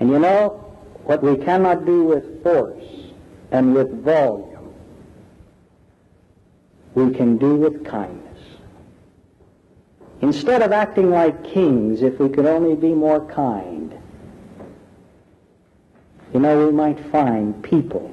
And 0.00 0.10
you 0.10 0.18
know, 0.18 0.64
what 1.04 1.22
we 1.22 1.36
cannot 1.36 1.86
do 1.86 2.02
with 2.02 2.42
force 2.42 3.12
and 3.52 3.72
with 3.72 4.02
volume, 4.02 4.74
we 6.96 7.14
can 7.14 7.38
do 7.38 7.54
with 7.54 7.84
kindness. 7.84 8.40
Instead 10.22 10.60
of 10.60 10.72
acting 10.72 11.10
like 11.10 11.44
kings, 11.44 12.02
if 12.02 12.18
we 12.18 12.28
could 12.28 12.46
only 12.46 12.74
be 12.74 12.92
more 12.92 13.24
kind, 13.26 13.93
you 16.34 16.40
know, 16.40 16.66
we 16.66 16.72
might 16.72 16.98
find 17.12 17.62
people 17.62 18.12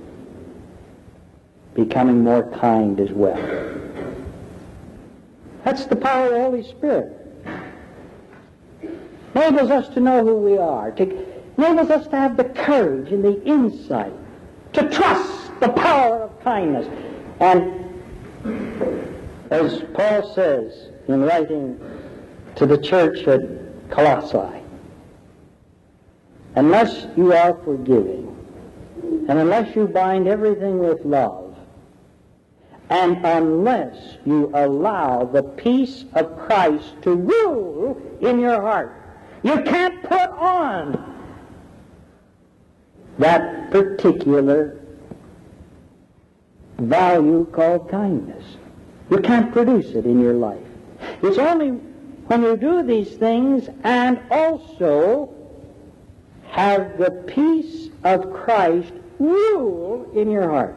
becoming 1.74 2.24
more 2.24 2.44
kind 2.52 3.00
as 3.00 3.10
well. 3.10 3.36
That's 5.66 5.86
the 5.86 5.96
power 5.96 6.28
of 6.28 6.34
the 6.34 6.42
Holy 6.42 6.64
Spirit. 6.64 7.18
Enables 9.34 9.72
us 9.72 9.90
to 9.96 10.00
know 10.00 10.24
who 10.24 10.36
we 10.36 10.58
are, 10.58 10.92
to, 10.92 11.04
enables 11.58 11.90
us 11.90 12.08
to 12.10 12.16
have 12.16 12.38
the 12.38 12.44
courage 12.44 13.12
and 13.12 13.24
the 13.24 13.44
insight 13.44 14.14
to 14.74 14.88
trust 14.90 15.60
the 15.60 15.70
power 15.70 16.24
of 16.24 16.44
kindness. 16.44 16.88
And 17.40 17.82
as 19.50 19.82
Paul 19.96 20.32
says 20.36 20.90
in 21.08 21.24
writing 21.24 21.80
to 22.56 22.68
the 22.68 22.78
church 22.78 23.28
at 23.28 23.42
Colossae, 23.90 24.61
unless 26.56 27.08
you 27.16 27.34
are 27.34 27.54
forgiving, 27.64 28.36
and 29.30 29.40
unless 29.40 29.76
you 29.76 29.88
bind 29.88 30.28
everything 30.28 30.80
with 30.80 31.04
love, 31.06 31.56
and 32.90 33.26
unless 33.26 34.18
you 34.26 34.52
allow 34.54 35.24
the 35.24 35.44
peace 35.44 36.06
of 36.14 36.38
Christ 36.38 36.94
to 37.04 37.16
rule 37.16 38.02
in 38.20 38.40
your 38.40 38.62
heart, 38.62 38.94
you 39.44 39.62
can't 39.62 40.02
put 40.04 40.30
on 40.32 41.08
that 43.18 43.72
particular 43.72 44.82
value 46.80 47.46
called 47.52 47.90
kindness. 47.90 48.44
You 49.10 49.20
can't 49.20 49.52
produce 49.52 49.92
it 49.92 50.06
in 50.06 50.20
your 50.20 50.34
life. 50.34 50.66
It's 51.22 51.38
only 51.38 51.70
when 52.28 52.44
you 52.44 52.58
do 52.58 52.84
these 52.84 53.16
things 53.16 53.70
and 53.84 54.20
also 54.30 55.34
have 56.52 56.98
the 56.98 57.12
peace 57.28 57.90
of 58.04 58.32
Christ 58.32 58.94
rule 59.20 60.10
in 60.14 60.30
your 60.30 60.50
heart 60.50 60.76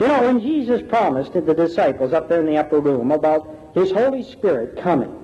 you 0.00 0.08
know, 0.08 0.22
when 0.22 0.40
Jesus 0.40 0.82
promised 0.88 1.32
to 1.34 1.40
the 1.40 1.54
disciples 1.54 2.12
up 2.12 2.28
there 2.28 2.40
in 2.40 2.46
the 2.46 2.56
upper 2.56 2.80
room 2.80 3.12
about 3.12 3.48
his 3.74 3.92
Holy 3.92 4.22
Spirit 4.22 4.80
coming, 4.82 5.20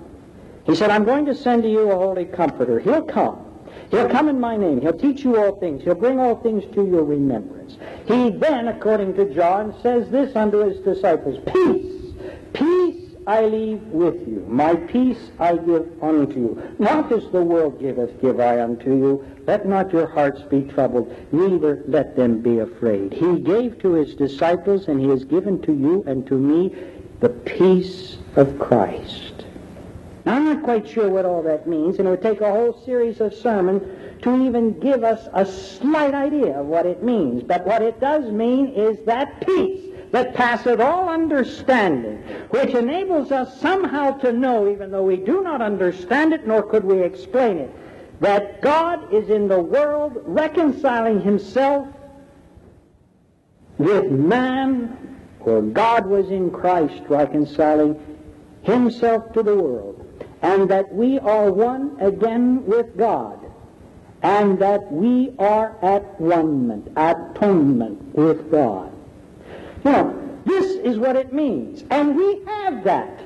he 0.64 0.74
said, 0.76 0.90
I'm 0.90 1.04
going 1.04 1.26
to 1.26 1.34
send 1.34 1.64
to 1.64 1.70
you 1.70 1.90
a 1.90 1.96
Holy 1.96 2.24
Comforter. 2.24 2.78
He'll 2.78 3.02
come. 3.02 3.44
He'll 3.90 4.08
come 4.08 4.28
in 4.28 4.38
my 4.38 4.56
name. 4.56 4.80
He'll 4.80 4.96
teach 4.96 5.24
you 5.24 5.36
all 5.36 5.58
things. 5.58 5.82
He'll 5.82 5.96
bring 5.96 6.20
all 6.20 6.36
things 6.36 6.62
to 6.74 6.86
your 6.86 7.02
remembrance. 7.02 7.76
He 8.06 8.30
then, 8.30 8.68
according 8.68 9.14
to 9.14 9.34
John, 9.34 9.74
says 9.82 10.08
this 10.10 10.36
unto 10.36 10.58
his 10.58 10.78
disciples, 10.80 11.40
Peace, 11.52 11.89
I 13.30 13.42
leave 13.42 13.80
with 13.92 14.26
you. 14.26 14.44
My 14.48 14.74
peace 14.74 15.30
I 15.38 15.56
give 15.56 15.86
unto 16.02 16.34
you. 16.34 16.74
Not 16.80 17.12
as 17.12 17.30
the 17.30 17.40
world 17.40 17.78
giveth, 17.78 18.20
give 18.20 18.40
I 18.40 18.60
unto 18.60 18.90
you. 18.90 19.24
Let 19.46 19.68
not 19.68 19.92
your 19.92 20.08
hearts 20.08 20.42
be 20.42 20.62
troubled, 20.62 21.14
neither 21.30 21.84
let 21.86 22.16
them 22.16 22.40
be 22.40 22.58
afraid. 22.58 23.12
He 23.12 23.38
gave 23.38 23.78
to 23.82 23.92
his 23.92 24.16
disciples, 24.16 24.88
and 24.88 25.00
he 25.00 25.06
has 25.10 25.22
given 25.22 25.62
to 25.62 25.72
you 25.72 26.02
and 26.08 26.26
to 26.26 26.34
me 26.34 26.74
the 27.20 27.28
peace 27.28 28.18
of 28.34 28.58
Christ. 28.58 29.44
Now, 30.24 30.34
I'm 30.34 30.46
not 30.46 30.64
quite 30.64 30.88
sure 30.88 31.08
what 31.08 31.24
all 31.24 31.44
that 31.44 31.68
means, 31.68 32.00
and 32.00 32.08
it 32.08 32.10
would 32.10 32.22
take 32.22 32.40
a 32.40 32.50
whole 32.50 32.82
series 32.84 33.20
of 33.20 33.32
sermons 33.32 33.82
to 34.22 34.44
even 34.44 34.80
give 34.80 35.04
us 35.04 35.28
a 35.34 35.46
slight 35.46 36.14
idea 36.14 36.58
of 36.58 36.66
what 36.66 36.84
it 36.84 37.04
means. 37.04 37.44
But 37.44 37.64
what 37.64 37.80
it 37.80 38.00
does 38.00 38.32
mean 38.32 38.66
is 38.74 38.98
that 39.06 39.40
peace 39.46 39.89
that 40.10 40.34
passeth 40.34 40.80
all 40.80 41.08
understanding, 41.08 42.16
which 42.50 42.74
enables 42.74 43.30
us 43.30 43.60
somehow 43.60 44.10
to 44.18 44.32
know, 44.32 44.68
even 44.68 44.90
though 44.90 45.04
we 45.04 45.16
do 45.16 45.42
not 45.42 45.62
understand 45.62 46.32
it, 46.32 46.46
nor 46.46 46.62
could 46.62 46.84
we 46.84 47.00
explain 47.02 47.58
it, 47.58 47.70
that 48.20 48.60
God 48.60 49.12
is 49.14 49.30
in 49.30 49.48
the 49.48 49.60
world 49.60 50.20
reconciling 50.24 51.20
himself 51.20 51.86
with 53.78 54.10
man, 54.10 55.16
or 55.40 55.62
God 55.62 56.06
was 56.06 56.28
in 56.30 56.50
Christ 56.50 57.02
reconciling 57.08 57.98
himself 58.62 59.32
to 59.32 59.42
the 59.42 59.56
world, 59.56 60.06
and 60.42 60.68
that 60.68 60.92
we 60.92 61.18
are 61.20 61.50
one 61.50 61.96
again 62.00 62.66
with 62.66 62.96
God, 62.96 63.38
and 64.22 64.58
that 64.58 64.92
we 64.92 65.32
are 65.38 65.76
at 65.82 66.20
one 66.20 66.92
atonement 66.96 68.14
with 68.14 68.50
God. 68.50 68.89
Now, 69.84 70.14
this 70.44 70.76
is 70.84 70.98
what 70.98 71.16
it 71.16 71.32
means. 71.32 71.84
And 71.90 72.16
we 72.16 72.42
have 72.44 72.84
that. 72.84 73.20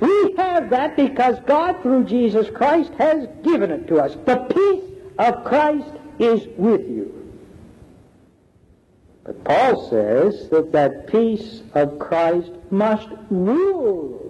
We 0.00 0.34
have 0.36 0.70
that 0.70 0.96
because 0.96 1.38
God, 1.46 1.82
through 1.82 2.04
Jesus 2.04 2.48
Christ, 2.50 2.92
has 2.98 3.28
given 3.42 3.70
it 3.70 3.86
to 3.88 3.98
us. 3.98 4.16
The 4.24 4.36
peace 4.36 4.84
of 5.18 5.44
Christ 5.44 5.90
is 6.18 6.46
with 6.56 6.82
you. 6.82 7.16
But 9.24 9.44
Paul 9.44 9.90
says 9.90 10.48
that 10.50 10.72
that 10.72 11.06
peace 11.06 11.62
of 11.74 11.98
Christ 11.98 12.50
must 12.70 13.08
rule 13.30 14.20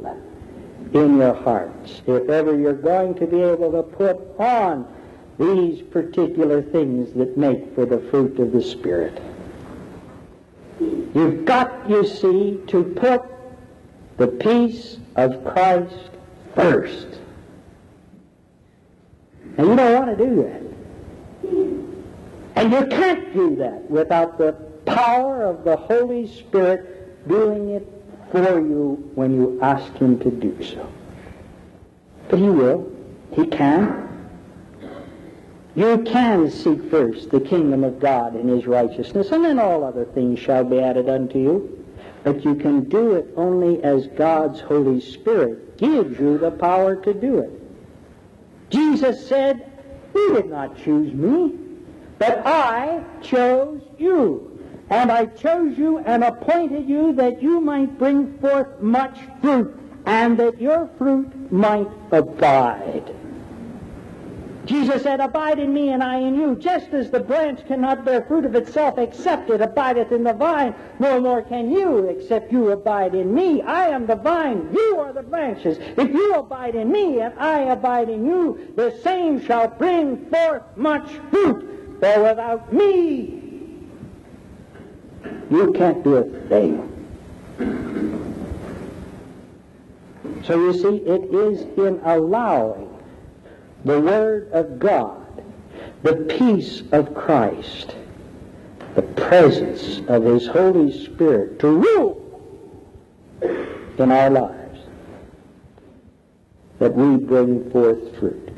in 0.92 1.18
your 1.18 1.34
hearts 1.34 2.02
if 2.06 2.28
ever 2.28 2.58
you're 2.58 2.72
going 2.72 3.14
to 3.14 3.26
be 3.26 3.40
able 3.40 3.70
to 3.72 3.82
put 3.82 4.18
on 4.38 4.86
these 5.38 5.82
particular 5.82 6.60
things 6.60 7.12
that 7.14 7.36
make 7.36 7.74
for 7.74 7.86
the 7.86 8.00
fruit 8.10 8.38
of 8.38 8.52
the 8.52 8.62
Spirit. 8.62 9.22
You've 11.14 11.44
got, 11.44 11.88
you 11.88 12.06
see, 12.06 12.60
to 12.68 12.84
put 12.84 13.22
the 14.16 14.28
peace 14.28 14.98
of 15.16 15.44
Christ 15.44 16.10
first. 16.54 17.06
And 19.56 19.66
you 19.68 19.76
don't 19.76 19.94
want 19.94 20.16
to 20.16 20.24
do 20.24 20.42
that. 20.42 20.62
And 22.56 22.72
you 22.72 22.86
can't 22.86 23.32
do 23.32 23.56
that 23.56 23.90
without 23.90 24.38
the 24.38 24.52
power 24.84 25.42
of 25.42 25.64
the 25.64 25.76
Holy 25.76 26.26
Spirit 26.28 27.28
doing 27.28 27.70
it 27.70 27.86
for 28.30 28.60
you 28.60 29.10
when 29.14 29.34
you 29.34 29.58
ask 29.62 29.92
Him 29.94 30.18
to 30.20 30.30
do 30.30 30.62
so. 30.62 30.90
But 32.28 32.38
He 32.38 32.48
will. 32.48 32.90
He 33.32 33.46
can. 33.46 34.09
You 35.80 35.96
can 36.02 36.50
seek 36.50 36.90
first 36.90 37.30
the 37.30 37.40
kingdom 37.40 37.84
of 37.84 38.00
God 38.00 38.34
and 38.34 38.50
his 38.50 38.66
righteousness, 38.66 39.30
and 39.30 39.42
then 39.42 39.58
all 39.58 39.82
other 39.82 40.04
things 40.04 40.38
shall 40.38 40.62
be 40.62 40.78
added 40.78 41.08
unto 41.08 41.38
you. 41.38 41.86
But 42.22 42.44
you 42.44 42.54
can 42.54 42.86
do 42.90 43.14
it 43.14 43.32
only 43.34 43.82
as 43.82 44.06
God's 44.08 44.60
Holy 44.60 45.00
Spirit 45.00 45.78
gives 45.78 46.20
you 46.20 46.36
the 46.36 46.50
power 46.50 46.96
to 46.96 47.14
do 47.14 47.38
it. 47.38 47.50
Jesus 48.68 49.26
said, 49.26 49.72
You 50.14 50.34
did 50.34 50.50
not 50.50 50.76
choose 50.76 51.14
me, 51.14 51.58
but 52.18 52.46
I 52.46 53.02
chose 53.22 53.80
you. 53.96 54.60
And 54.90 55.10
I 55.10 55.24
chose 55.24 55.78
you 55.78 56.00
and 56.00 56.22
appointed 56.22 56.90
you 56.90 57.14
that 57.14 57.40
you 57.40 57.58
might 57.58 57.98
bring 57.98 58.36
forth 58.36 58.82
much 58.82 59.18
fruit, 59.40 59.74
and 60.04 60.36
that 60.40 60.60
your 60.60 60.90
fruit 60.98 61.50
might 61.50 61.88
abide. 62.12 63.14
Jesus 64.70 65.02
said, 65.02 65.18
Abide 65.18 65.58
in 65.58 65.74
me 65.74 65.88
and 65.88 66.00
I 66.00 66.20
in 66.20 66.36
you, 66.36 66.54
just 66.54 66.90
as 66.90 67.10
the 67.10 67.18
branch 67.18 67.66
cannot 67.66 68.04
bear 68.04 68.22
fruit 68.22 68.44
of 68.44 68.54
itself 68.54 68.98
except 68.98 69.50
it 69.50 69.60
abideth 69.60 70.12
in 70.12 70.22
the 70.22 70.32
vine, 70.32 70.76
no 71.00 71.20
more 71.20 71.42
can 71.42 71.72
you 71.72 72.04
except 72.04 72.52
you 72.52 72.70
abide 72.70 73.16
in 73.16 73.34
me. 73.34 73.62
I 73.62 73.88
am 73.88 74.06
the 74.06 74.14
vine, 74.14 74.68
you 74.72 75.00
are 75.00 75.12
the 75.12 75.24
branches. 75.24 75.78
If 75.80 76.12
you 76.12 76.34
abide 76.36 76.76
in 76.76 76.92
me 76.92 77.18
and 77.18 77.36
I 77.36 77.62
abide 77.62 78.10
in 78.10 78.24
you, 78.24 78.72
the 78.76 78.96
same 79.02 79.44
shall 79.44 79.66
bring 79.66 80.30
forth 80.30 80.62
much 80.76 81.10
fruit. 81.30 81.98
For 81.98 82.22
without 82.22 82.72
me, 82.72 83.42
you 85.50 85.72
can't 85.72 86.04
do 86.04 86.14
a 86.14 86.48
thing. 86.48 86.86
So 90.44 90.54
you 90.54 90.72
see, 90.74 90.96
it 90.98 91.34
is 91.34 91.62
in 91.76 92.00
allowing 92.04 92.89
the 93.84 94.00
Word 94.00 94.50
of 94.52 94.78
God, 94.78 95.44
the 96.02 96.16
peace 96.38 96.82
of 96.92 97.14
Christ, 97.14 97.94
the 98.94 99.02
presence 99.02 100.00
of 100.08 100.24
His 100.24 100.46
Holy 100.46 100.92
Spirit 101.04 101.58
to 101.60 101.68
rule 101.68 102.16
in 103.42 104.10
our 104.10 104.30
lives, 104.30 104.80
that 106.78 106.94
we 106.94 107.16
bring 107.16 107.70
forth 107.70 108.18
fruit. 108.18 108.48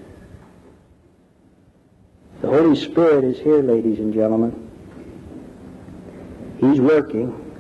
The 2.40 2.48
Holy 2.48 2.76
Spirit 2.76 3.24
is 3.24 3.38
here, 3.38 3.62
ladies 3.62 3.98
and 3.98 4.12
gentlemen. 4.12 4.70
He's 6.58 6.80
working. 6.80 7.51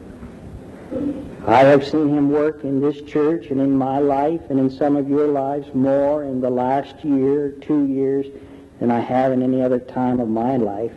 I 1.46 1.60
have 1.64 1.84
seen 1.84 2.08
him 2.08 2.30
work 2.30 2.62
in 2.62 2.80
this 2.80 3.00
church 3.02 3.46
and 3.46 3.60
in 3.60 3.76
my 3.76 3.98
life 3.98 4.40
and 4.48 4.60
in 4.60 4.70
some 4.70 4.94
of 4.96 5.08
your 5.08 5.26
lives 5.26 5.66
more 5.74 6.22
in 6.22 6.40
the 6.40 6.50
last 6.50 7.04
year, 7.04 7.50
two 7.60 7.86
years, 7.86 8.26
than 8.78 8.90
I 8.92 9.00
have 9.00 9.32
in 9.32 9.42
any 9.42 9.60
other 9.60 9.80
time 9.80 10.20
of 10.20 10.28
my 10.28 10.56
life. 10.56 10.92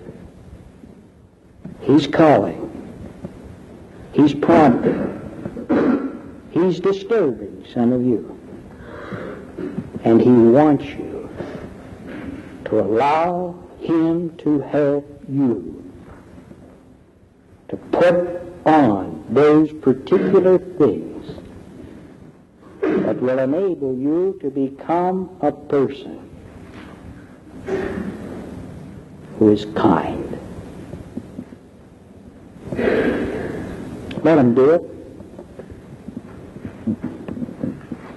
He's 1.82 2.06
calling. 2.08 2.72
He's 4.14 4.34
prompting. 4.34 5.12
He's 6.52 6.80
disturbing 6.80 7.66
some 7.74 7.92
of 7.92 8.06
you. 8.06 8.40
And 10.04 10.22
he 10.22 10.30
wants 10.30 10.86
you 10.86 11.30
to 12.66 12.80
allow 12.80 13.56
him 13.82 14.36
to 14.38 14.60
help 14.62 15.24
you 15.28 15.92
to 17.68 17.78
put 17.78 18.42
on 18.66 19.05
those 19.30 19.72
particular 19.74 20.58
things 20.58 21.36
that 22.82 23.22
will 23.22 23.40
enable 23.40 23.96
you 23.96 24.38
to 24.42 24.50
become 24.50 25.36
a 25.42 25.52
person 25.52 26.22
who 29.40 29.52
is 29.52 29.66
kind. 29.76 30.40
Let 34.24 34.38
him 34.40 34.56
do 34.56 34.72
it. 34.72 34.82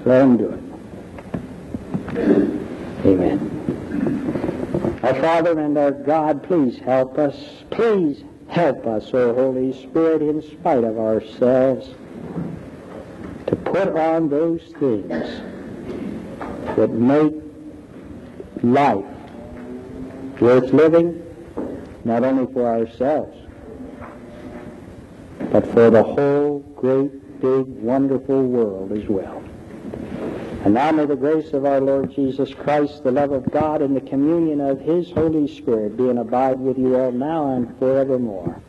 Let 0.05 0.23
him 0.23 0.37
do 0.37 0.49
it. 0.51 0.61
Amen. 3.07 4.99
Our 5.03 5.15
Father 5.15 5.59
and 5.61 5.77
our 5.77 5.93
God, 5.93 6.43
please 6.43 6.79
help 6.79 7.19
us. 7.19 7.37
Please 7.71 8.25
help 8.49 8.87
us, 8.87 9.13
O 9.15 9.35
Holy 9.35 9.73
Spirit, 9.73 10.23
in 10.23 10.43
spite 10.43 10.85
of 10.85 10.99
ourselves, 10.99 11.91
to 13.47 13.57
put 13.57 13.89
on 13.89 14.29
those 14.29 14.63
things 14.79 15.41
that 16.77 16.91
make 16.91 17.35
life 18.63 19.05
worth 20.41 20.73
living, 20.73 21.23
not 22.05 22.25
only 22.25 22.53
for 22.53 22.67
ourselves, 22.67 23.37
but 25.51 25.67
for 25.69 25.91
the 25.91 26.03
whole 26.03 26.61
great, 26.77 27.41
big, 27.41 27.67
wonderful 27.67 28.43
world 28.43 28.93
as 28.93 29.07
well. 29.09 29.43
And 30.65 30.75
now 30.75 30.91
may 30.91 31.07
the 31.07 31.17
grace 31.17 31.53
of 31.53 31.65
our 31.65 31.81
Lord 31.81 32.13
Jesus 32.13 32.53
Christ, 32.53 33.05
the 33.05 33.13
love 33.13 33.31
of 33.31 33.51
God, 33.51 33.81
and 33.81 33.95
the 33.95 34.01
communion 34.01 34.61
of 34.61 34.81
His 34.81 35.11
Holy 35.13 35.47
Spirit 35.47 35.97
be 35.97 36.09
and 36.09 36.19
abide 36.19 36.59
with 36.59 36.77
you 36.77 36.97
all 36.97 37.13
now 37.13 37.55
and 37.55 37.79
forevermore. 37.79 38.61